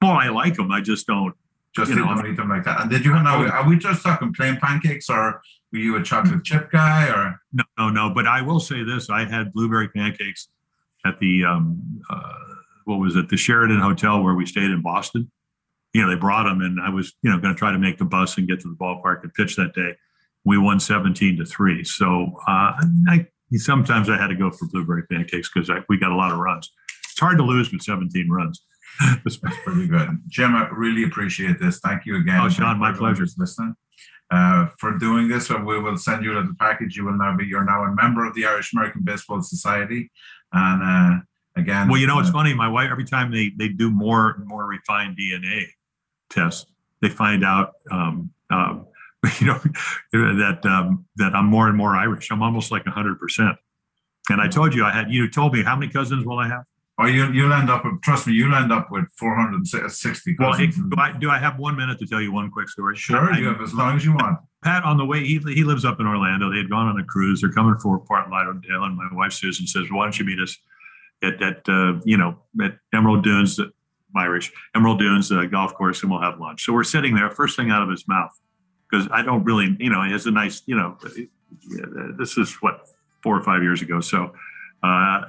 Well, 0.00 0.12
I 0.12 0.28
like 0.28 0.54
them. 0.54 0.70
I 0.70 0.80
just 0.80 1.08
don't 1.08 1.34
just 1.74 1.90
you 1.90 1.96
know, 1.96 2.26
eat 2.26 2.36
them 2.36 2.48
like 2.48 2.64
that. 2.64 2.80
And 2.80 2.90
did 2.90 3.04
you 3.04 3.12
know? 3.12 3.46
Are 3.46 3.68
we 3.68 3.76
just 3.76 4.02
talking 4.02 4.32
plain 4.32 4.56
pancakes, 4.56 5.08
or 5.08 5.40
were 5.72 5.78
you 5.78 5.96
a 5.96 6.02
chocolate 6.02 6.44
chip 6.44 6.70
guy? 6.70 7.08
Or 7.08 7.40
no, 7.52 7.64
no, 7.78 7.90
no. 7.90 8.14
But 8.14 8.26
I 8.26 8.42
will 8.42 8.60
say 8.60 8.82
this: 8.82 9.10
I 9.10 9.24
had 9.28 9.52
blueberry 9.52 9.88
pancakes 9.88 10.48
at 11.04 11.18
the 11.20 11.44
um, 11.44 12.02
uh, 12.10 12.32
what 12.84 12.98
was 12.98 13.16
it? 13.16 13.28
The 13.28 13.36
Sheraton 13.36 13.80
Hotel 13.80 14.22
where 14.22 14.34
we 14.34 14.46
stayed 14.46 14.70
in 14.70 14.82
Boston. 14.82 15.30
You 15.94 16.02
know, 16.02 16.10
they 16.10 16.16
brought 16.16 16.44
them, 16.44 16.60
and 16.60 16.80
I 16.80 16.90
was 16.90 17.14
you 17.22 17.30
know 17.30 17.38
going 17.38 17.54
to 17.54 17.58
try 17.58 17.72
to 17.72 17.78
make 17.78 17.98
the 17.98 18.04
bus 18.04 18.36
and 18.38 18.48
get 18.48 18.60
to 18.60 18.68
the 18.68 18.76
ballpark 18.76 19.22
and 19.22 19.32
pitch 19.34 19.56
that 19.56 19.74
day. 19.74 19.94
We 20.44 20.58
won 20.58 20.80
seventeen 20.80 21.36
to 21.38 21.44
three. 21.44 21.84
So 21.84 22.38
uh, 22.48 22.72
I 23.08 23.26
sometimes 23.52 24.10
I 24.10 24.16
had 24.16 24.28
to 24.28 24.34
go 24.34 24.50
for 24.50 24.66
blueberry 24.68 25.04
pancakes 25.04 25.50
because 25.52 25.70
we 25.88 25.98
got 25.98 26.12
a 26.12 26.16
lot 26.16 26.32
of 26.32 26.38
runs. 26.38 26.70
It's 27.10 27.20
hard 27.20 27.38
to 27.38 27.44
lose 27.44 27.72
with 27.72 27.82
seventeen 27.82 28.28
runs. 28.30 28.62
That's 29.24 29.36
pretty 29.36 29.86
good. 29.86 30.20
Jim, 30.28 30.54
I 30.54 30.68
really 30.68 31.04
appreciate 31.04 31.60
this. 31.60 31.78
Thank 31.80 32.06
you 32.06 32.16
again. 32.16 32.40
Oh, 32.40 32.48
Shaun, 32.48 32.78
my 32.78 32.92
pleasure. 32.92 33.26
Listening. 33.36 33.74
Uh, 34.30 34.66
for 34.78 34.98
doing 34.98 35.26
this, 35.28 35.48
and 35.48 35.64
we 35.64 35.80
will 35.80 35.96
send 35.96 36.22
you 36.22 36.32
a 36.32 36.36
little 36.36 36.52
package. 36.58 36.96
You 36.96 37.06
will 37.06 37.16
now 37.16 37.34
be 37.34 37.46
you're 37.46 37.64
now 37.64 37.84
a 37.84 37.94
member 37.94 38.26
of 38.26 38.34
the 38.34 38.44
Irish 38.44 38.74
American 38.74 39.02
Baseball 39.02 39.40
Society, 39.40 40.10
and 40.52 40.82
uh, 40.82 41.22
again. 41.58 41.88
Well, 41.88 41.98
you 41.98 42.06
know, 42.06 42.18
it's 42.18 42.28
uh, 42.28 42.32
funny. 42.32 42.52
My 42.52 42.68
wife 42.68 42.90
every 42.90 43.06
time 43.06 43.32
they 43.32 43.52
they 43.56 43.68
do 43.68 43.90
more 43.90 44.36
more 44.44 44.66
refined 44.66 45.16
DNA 45.18 45.68
tests, 46.28 46.66
they 47.00 47.08
find 47.08 47.42
out. 47.42 47.74
Um, 47.90 48.30
um, 48.50 48.86
you 49.40 49.46
know 49.46 49.58
that 50.12 50.60
um, 50.64 51.06
that 51.16 51.34
I'm 51.34 51.46
more 51.46 51.68
and 51.68 51.76
more 51.76 51.96
Irish. 51.96 52.30
I'm 52.30 52.42
almost 52.42 52.70
like 52.70 52.86
hundred 52.86 53.18
percent. 53.18 53.56
And 54.30 54.42
I 54.42 54.48
told 54.48 54.74
you 54.74 54.84
I 54.84 54.90
had. 54.90 55.10
You 55.10 55.28
told 55.30 55.54
me 55.54 55.62
how 55.62 55.74
many 55.74 55.90
cousins 55.90 56.26
will 56.26 56.38
I 56.38 56.48
have? 56.48 56.64
Oh, 57.00 57.06
you, 57.06 57.30
you'll 57.32 57.52
end 57.52 57.70
up 57.70 57.84
with, 57.84 58.02
trust 58.02 58.26
me, 58.26 58.32
you'll 58.32 58.54
end 58.56 58.72
up 58.72 58.90
with 58.90 59.04
460 59.16 60.34
well, 60.36 60.52
do, 60.56 60.72
I, 60.98 61.12
do 61.12 61.30
I 61.30 61.38
have 61.38 61.56
one 61.56 61.76
minute 61.76 62.00
to 62.00 62.06
tell 62.06 62.20
you 62.20 62.32
one 62.32 62.50
quick 62.50 62.68
story? 62.68 62.96
Sure, 62.96 63.32
I, 63.32 63.38
you 63.38 63.46
have 63.46 63.60
as 63.60 63.72
long 63.72 63.94
as 63.94 64.04
you 64.04 64.12
want. 64.14 64.40
Pat, 64.64 64.82
on 64.82 64.96
the 64.96 65.04
way, 65.04 65.20
he, 65.24 65.38
he 65.38 65.62
lives 65.62 65.84
up 65.84 66.00
in 66.00 66.06
Orlando. 66.06 66.50
They 66.50 66.58
had 66.58 66.68
gone 66.68 66.88
on 66.88 66.98
a 66.98 67.04
cruise. 67.04 67.40
They're 67.40 67.52
coming 67.52 67.76
for 67.76 68.04
Fort 68.06 68.28
Lauderdale, 68.28 68.82
and 68.82 68.96
my 68.96 69.08
wife 69.12 69.32
Susan 69.32 69.68
says, 69.68 69.84
"Why 69.90 70.04
don't 70.04 70.18
you 70.18 70.24
meet 70.24 70.40
us 70.40 70.58
at, 71.22 71.40
at 71.40 71.68
uh, 71.68 72.00
you 72.04 72.16
know 72.16 72.40
at 72.60 72.78
Emerald 72.92 73.22
Dunes, 73.22 73.60
Irish 74.16 74.50
Emerald 74.74 74.98
Dunes 74.98 75.30
uh, 75.30 75.44
golf 75.44 75.74
course, 75.74 76.02
and 76.02 76.10
we'll 76.10 76.20
have 76.20 76.40
lunch." 76.40 76.64
So 76.64 76.72
we're 76.72 76.82
sitting 76.82 77.14
there. 77.14 77.30
First 77.30 77.56
thing 77.56 77.70
out 77.70 77.82
of 77.82 77.88
his 77.88 78.08
mouth, 78.08 78.32
because 78.90 79.06
I 79.12 79.22
don't 79.22 79.44
really, 79.44 79.76
you 79.78 79.90
know, 79.90 80.02
he 80.02 80.10
has 80.10 80.26
a 80.26 80.32
nice, 80.32 80.62
you 80.66 80.74
know, 80.76 80.98
this 82.18 82.36
is 82.36 82.54
what 82.54 82.88
four 83.22 83.36
or 83.36 83.42
five 83.42 83.62
years 83.62 83.80
ago. 83.80 84.00
So 84.00 84.32
uh, 84.82 85.22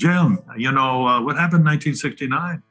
Jim, 0.00 0.42
you 0.56 0.72
know, 0.72 1.06
uh, 1.06 1.20
what 1.20 1.36
happened 1.36 1.60
in 1.60 1.66
1969? 1.66 2.62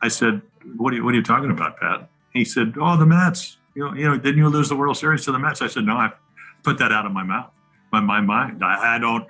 I 0.00 0.08
said, 0.08 0.40
what 0.76 0.92
are, 0.92 0.96
you, 0.96 1.04
what 1.04 1.14
are 1.14 1.16
you 1.16 1.22
talking 1.22 1.50
about, 1.50 1.80
Pat? 1.80 2.08
He 2.32 2.44
said, 2.44 2.74
oh, 2.80 2.96
the 2.96 3.06
Mets. 3.06 3.56
You 3.74 3.86
know, 3.86 3.94
you 3.94 4.04
know, 4.04 4.16
didn't 4.16 4.38
you 4.38 4.48
lose 4.48 4.68
the 4.68 4.76
World 4.76 4.96
Series 4.96 5.24
to 5.24 5.32
the 5.32 5.38
Mets? 5.38 5.62
I 5.62 5.66
said, 5.66 5.84
no, 5.84 5.96
I 5.96 6.12
put 6.62 6.78
that 6.78 6.92
out 6.92 7.06
of 7.06 7.12
my 7.12 7.24
mouth. 7.24 7.50
my, 7.92 8.00
my 8.00 8.20
mind. 8.20 8.64
I, 8.64 8.94
I 8.94 8.98
don't 9.00 9.26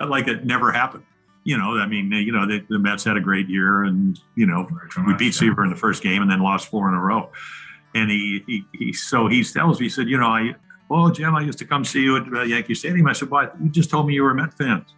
like 0.08 0.28
it 0.28 0.44
never 0.44 0.70
happened. 0.70 1.02
You 1.42 1.58
know, 1.58 1.76
I 1.76 1.86
mean, 1.86 2.12
you 2.12 2.30
know, 2.30 2.46
the, 2.46 2.64
the 2.68 2.78
Mets 2.78 3.02
had 3.02 3.16
a 3.16 3.20
great 3.20 3.48
year, 3.48 3.82
and 3.82 4.20
you 4.36 4.46
know, 4.46 4.68
we 5.06 5.14
beat 5.14 5.34
Seaver 5.34 5.64
in 5.64 5.70
the 5.70 5.76
first 5.76 6.02
game, 6.02 6.22
and 6.22 6.30
then 6.30 6.40
lost 6.40 6.68
four 6.68 6.88
in 6.88 6.94
a 6.94 7.00
row. 7.00 7.32
And 7.94 8.10
he, 8.10 8.44
he, 8.46 8.64
he 8.74 8.92
so 8.92 9.26
he 9.28 9.42
tells 9.42 9.80
me, 9.80 9.86
he 9.86 9.90
said, 9.90 10.08
you 10.08 10.18
know, 10.18 10.26
I, 10.26 10.54
oh 10.90 11.10
Jim, 11.10 11.34
I 11.34 11.40
used 11.40 11.58
to 11.58 11.64
come 11.64 11.84
see 11.84 12.02
you 12.02 12.18
at 12.18 12.32
uh, 12.32 12.42
Yankee 12.42 12.74
Stadium. 12.74 13.06
I 13.08 13.12
said, 13.14 13.30
why? 13.30 13.48
You 13.60 13.70
just 13.70 13.90
told 13.90 14.06
me 14.06 14.14
you 14.14 14.22
were 14.22 14.32
a 14.32 14.34
Met 14.34 14.54
fans. 14.54 14.94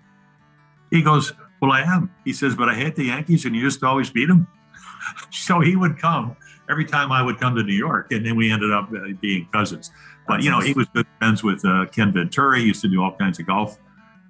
He 0.90 1.03
goes, 1.03 1.33
well, 1.61 1.72
I 1.72 1.83
am. 1.83 2.11
He 2.24 2.33
says, 2.33 2.57
but 2.57 2.68
I 2.68 2.74
hate 2.74 2.96
the 2.96 3.05
Yankees, 3.05 3.44
and 3.44 3.55
you 3.55 3.62
used 3.62 3.81
to 3.81 3.87
always 3.87 4.11
beat 4.11 4.26
them. 4.26 4.46
so 5.31 5.61
he 5.61 5.76
would 5.76 5.98
come 5.98 6.37
every 6.70 6.85
time 6.85 7.12
I 7.12 7.22
would 7.22 7.38
come 7.38 7.55
to 7.57 7.62
New 7.62 7.74
York, 7.74 8.12
and 8.12 8.24
then 8.24 8.37
we 8.37 8.50
ended 8.50 8.72
up 8.72 8.90
uh, 8.92 9.09
being 9.20 9.48
cousins. 9.53 9.90
But 10.26 10.42
you 10.42 10.50
know, 10.50 10.61
he 10.61 10.72
was 10.72 10.87
good 10.94 11.07
friends 11.18 11.42
with 11.42 11.64
uh, 11.64 11.87
Ken 11.87 12.12
Venturi. 12.12 12.61
He 12.61 12.66
used 12.66 12.83
to 12.83 12.88
do 12.88 13.03
all 13.03 13.16
kinds 13.16 13.40
of 13.40 13.46
golf, 13.46 13.79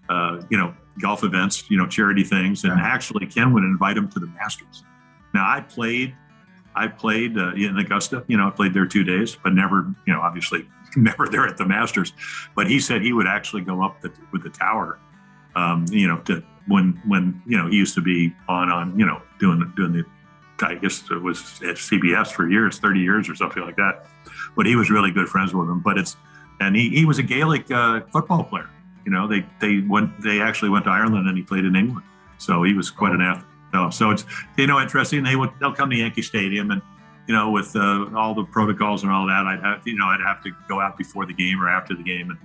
uh, 0.09 0.41
you 0.49 0.57
know, 0.57 0.75
golf 1.01 1.25
events, 1.25 1.71
you 1.71 1.77
know, 1.77 1.87
charity 1.87 2.25
things. 2.25 2.65
And 2.65 2.79
Yeah. 2.79 2.87
actually, 2.87 3.27
Ken 3.27 3.53
would 3.53 3.65
invite 3.65 3.97
him 3.97 4.09
to 4.11 4.19
the 4.19 4.27
Masters. 4.29 4.83
Now, 5.35 5.49
I 5.49 5.61
played, 5.61 6.15
I 6.75 6.89
played 6.89 7.37
uh, 7.37 7.53
in 7.53 7.77
Augusta. 7.79 8.25
You 8.29 8.39
know, 8.39 8.47
I 8.47 8.51
played 8.51 8.73
there 8.73 8.87
two 8.87 9.05
days, 9.05 9.37
but 9.43 9.53
never, 9.53 9.95
you 10.07 10.15
know, 10.15 10.21
obviously 10.21 10.67
never 10.97 11.29
there 11.29 11.47
at 11.47 11.59
the 11.59 11.67
Masters. 11.67 12.15
But 12.57 12.69
he 12.69 12.81
said 12.81 13.03
he 13.03 13.13
would 13.13 13.27
actually 13.27 13.63
go 13.63 13.83
up 13.85 14.01
the, 14.01 14.11
with 14.33 14.43
the 14.43 14.51
tower, 14.51 14.99
um, 15.55 15.85
you 15.91 16.09
know, 16.09 16.19
to 16.21 16.43
when 16.71 17.01
when 17.07 17.43
you 17.47 17.59
know 17.59 17.67
he 17.69 17.77
used 17.77 17.95
to 17.97 18.01
be 18.01 18.35
on 18.49 18.71
on 18.71 18.99
you 18.99 19.05
know 19.05 19.21
doing 19.39 19.61
doing 19.77 19.93
the 19.93 20.05
I 20.63 20.75
guess 20.75 21.03
it 21.11 21.23
was 21.23 21.39
at 21.63 21.77
CBS 21.77 22.29
for 22.33 22.47
years, 22.49 22.79
30 22.79 23.01
years 23.01 23.31
or 23.31 23.35
something 23.35 23.63
like 23.63 23.77
that. 23.77 24.05
But 24.57 24.67
he 24.67 24.77
was 24.77 24.91
really 24.91 25.11
good 25.11 25.27
friends 25.27 25.55
with 25.55 25.69
him. 25.69 25.81
But 25.81 25.97
it's 25.97 26.17
and 26.61 26.77
he, 26.77 26.91
he 26.91 27.05
was 27.07 27.19
a 27.19 27.23
Gaelic 27.23 27.71
uh, 27.71 28.01
football 28.13 28.45
player. 28.45 28.69
You 29.07 29.11
know, 29.13 29.27
they 29.27 29.47
they 29.61 29.81
went 29.81 30.21
they 30.21 30.41
actually 30.43 30.69
went 30.71 30.85
to 30.85 30.91
Ireland 30.91 31.27
and 31.29 31.37
he 31.37 31.43
played 31.43 31.65
in 31.65 31.75
England. 31.77 32.05
So 32.39 32.63
he 32.63 32.75
was 32.75 32.91
quite 32.91 33.13
an 33.13 33.21
athlete. 33.23 33.47
So, 33.73 33.91
so 33.91 34.11
it's 34.11 34.25
you 34.59 34.67
know 34.67 34.79
interesting. 34.81 35.23
They 35.25 35.37
would 35.37 35.51
they'll 35.61 35.73
come 35.75 35.89
to 35.91 35.97
Yankee 35.97 36.23
Stadium 36.23 36.71
and 36.73 36.83
you 37.27 37.35
know 37.35 37.51
with 37.51 37.75
uh, 37.75 38.07
all 38.15 38.35
the 38.35 38.45
protocols 38.45 39.03
and 39.03 39.11
all 39.11 39.27
that. 39.29 39.47
I'd 39.47 39.61
have 39.61 39.87
you 39.87 39.97
know 39.97 40.07
I'd 40.07 40.21
have 40.21 40.43
to 40.45 40.51
go 40.69 40.79
out 40.81 40.99
before 40.99 41.25
the 41.25 41.33
game 41.33 41.63
or 41.63 41.71
after 41.71 41.95
the 41.95 42.03
game 42.03 42.29
and 42.31 42.39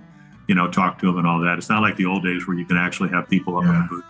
you 0.48 0.54
know 0.54 0.70
talk 0.70 0.98
to 1.00 1.06
them 1.06 1.18
and 1.18 1.26
all 1.26 1.40
that. 1.40 1.58
It's 1.58 1.68
not 1.68 1.82
like 1.82 1.96
the 1.96 2.06
old 2.06 2.22
days 2.24 2.46
where 2.48 2.56
you 2.56 2.64
can 2.64 2.78
actually 2.78 3.10
have 3.10 3.28
people 3.28 3.58
up 3.58 3.64
in 3.64 3.70
Yeah. 3.72 3.82
the 3.90 3.96
booth. 3.96 4.04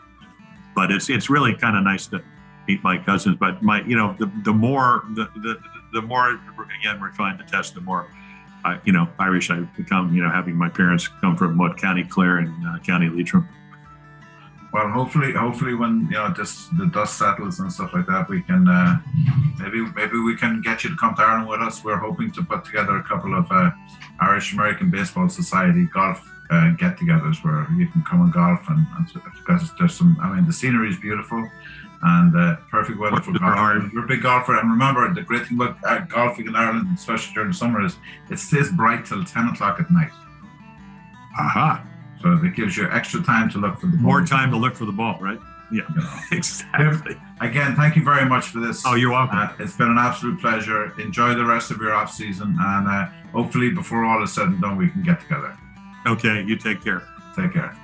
But 0.76 0.92
it's 0.92 1.10
it's 1.10 1.28
really 1.28 1.54
kind 1.54 1.76
of 1.76 1.82
nice 1.82 2.06
to 2.08 2.22
meet 2.68 2.84
my 2.84 2.98
cousins. 2.98 3.36
But 3.40 3.62
my, 3.62 3.82
you 3.82 3.96
know, 3.96 4.14
the, 4.18 4.30
the 4.44 4.52
more, 4.52 5.02
the, 5.14 5.24
the, 5.36 5.58
the 5.92 6.02
more, 6.02 6.38
again, 6.80 7.00
we're 7.00 7.12
trying 7.12 7.38
to 7.38 7.44
test, 7.44 7.74
the 7.74 7.80
more, 7.80 8.10
I, 8.64 8.78
you 8.84 8.92
know, 8.92 9.08
Irish 9.18 9.50
I've 9.50 9.74
become, 9.76 10.14
you 10.14 10.22
know, 10.22 10.30
having 10.30 10.56
my 10.56 10.68
parents 10.68 11.08
come 11.20 11.36
from 11.36 11.56
what 11.56 11.76
County 11.78 12.04
Clare 12.04 12.38
and 12.38 12.52
uh, 12.66 12.78
County 12.80 13.08
Leitrim. 13.08 13.48
Well, 14.76 14.90
hopefully, 14.90 15.32
hopefully, 15.32 15.74
when 15.74 15.94
you 16.10 16.18
know 16.18 16.34
this 16.36 16.66
the 16.76 16.84
dust 16.84 17.16
settles 17.16 17.60
and 17.60 17.72
stuff 17.72 17.94
like 17.94 18.04
that, 18.12 18.28
we 18.28 18.42
can 18.42 18.68
uh, 18.68 19.00
maybe 19.58 19.80
maybe 19.96 20.18
we 20.20 20.36
can 20.36 20.60
get 20.60 20.84
you 20.84 20.90
to 20.90 20.96
come 20.96 21.14
to 21.14 21.22
Ireland 21.22 21.48
with 21.48 21.62
us. 21.62 21.82
We're 21.82 21.96
hoping 21.96 22.30
to 22.32 22.42
put 22.42 22.66
together 22.66 22.94
a 22.98 23.02
couple 23.02 23.32
of 23.34 23.50
uh, 23.50 23.70
Irish 24.20 24.52
American 24.52 24.90
Baseball 24.90 25.30
Society 25.30 25.86
golf 25.94 26.20
uh, 26.50 26.72
get-togethers 26.72 27.42
where 27.42 27.66
you 27.78 27.86
can 27.88 28.02
come 28.02 28.20
and 28.20 28.30
golf 28.30 28.68
and, 28.68 28.86
and 28.98 29.06
because 29.38 29.62
there's 29.78 29.94
some. 29.94 30.14
I 30.20 30.34
mean, 30.34 30.44
the 30.44 30.52
scenery 30.52 30.90
is 30.90 30.98
beautiful 30.98 31.42
and 32.02 32.36
uh, 32.36 32.56
perfect 32.70 32.98
weather 32.98 33.22
for 33.22 33.32
golf. 33.32 33.92
You're 33.94 34.04
a 34.04 34.06
big 34.06 34.24
golfer, 34.24 34.58
and 34.60 34.70
remember 34.70 35.02
the 35.14 35.22
great 35.22 35.46
thing 35.46 35.56
about 35.56 35.78
uh, 35.86 36.00
golfing 36.00 36.48
in 36.48 36.54
Ireland, 36.54 36.88
especially 36.94 37.32
during 37.32 37.52
the 37.52 37.56
summer, 37.56 37.82
is 37.82 37.96
it 38.30 38.38
stays 38.38 38.70
bright 38.72 39.06
till 39.06 39.24
ten 39.24 39.48
o'clock 39.48 39.80
at 39.80 39.90
night. 39.90 40.12
Aha. 41.40 41.82
So 42.22 42.32
it 42.42 42.54
gives 42.54 42.76
you 42.76 42.88
extra 42.90 43.22
time 43.22 43.50
to 43.50 43.58
look 43.58 43.78
for 43.78 43.86
the 43.86 43.96
ball. 43.96 44.02
More 44.02 44.24
time 44.24 44.50
to 44.50 44.56
look 44.56 44.74
for 44.74 44.84
the 44.84 44.92
ball, 44.92 45.18
right? 45.20 45.38
Yeah, 45.70 45.82
you 45.88 45.96
know. 45.96 46.18
exactly. 46.32 47.16
Again, 47.40 47.74
thank 47.76 47.96
you 47.96 48.04
very 48.04 48.24
much 48.24 48.46
for 48.46 48.60
this. 48.60 48.84
Oh, 48.86 48.94
you're 48.94 49.10
welcome. 49.10 49.38
Uh, 49.38 49.52
it's 49.58 49.76
been 49.76 49.88
an 49.88 49.98
absolute 49.98 50.40
pleasure. 50.40 50.98
Enjoy 51.00 51.34
the 51.34 51.44
rest 51.44 51.70
of 51.70 51.78
your 51.78 51.92
off 51.92 52.10
season, 52.10 52.56
and 52.58 52.88
uh, 52.88 53.06
hopefully, 53.32 53.70
before 53.70 54.04
all 54.04 54.22
is 54.22 54.32
said 54.32 54.46
and 54.46 54.60
done, 54.60 54.76
we 54.76 54.88
can 54.88 55.02
get 55.02 55.20
together. 55.20 55.56
Okay, 56.06 56.42
you 56.42 56.56
take 56.56 56.82
care. 56.82 57.02
Take 57.34 57.52
care. 57.52 57.76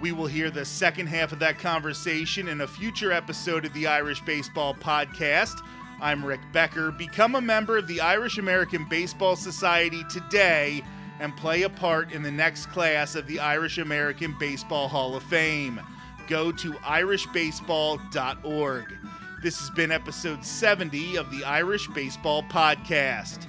We 0.00 0.12
will 0.12 0.26
hear 0.26 0.50
the 0.50 0.64
second 0.64 1.06
half 1.06 1.32
of 1.32 1.38
that 1.38 1.58
conversation 1.58 2.48
in 2.48 2.60
a 2.60 2.66
future 2.66 3.12
episode 3.12 3.64
of 3.64 3.72
the 3.72 3.86
Irish 3.86 4.20
Baseball 4.22 4.74
Podcast. 4.74 5.64
I'm 6.00 6.24
Rick 6.24 6.40
Becker. 6.52 6.90
Become 6.90 7.36
a 7.36 7.40
member 7.40 7.78
of 7.78 7.86
the 7.86 8.00
Irish 8.00 8.38
American 8.38 8.86
Baseball 8.88 9.36
Society 9.36 10.02
today 10.10 10.82
and 11.20 11.36
play 11.36 11.62
a 11.62 11.68
part 11.68 12.12
in 12.12 12.22
the 12.22 12.30
next 12.30 12.66
class 12.66 13.14
of 13.14 13.26
the 13.26 13.40
Irish 13.40 13.78
American 13.78 14.34
Baseball 14.38 14.88
Hall 14.88 15.16
of 15.16 15.22
Fame. 15.24 15.80
Go 16.28 16.52
to 16.52 16.72
irishbaseball.org. 16.72 18.98
This 19.42 19.58
has 19.58 19.70
been 19.70 19.90
episode 19.92 20.44
70 20.44 21.16
of 21.16 21.30
the 21.30 21.44
Irish 21.44 21.88
Baseball 21.88 22.42
Podcast. 22.44 23.46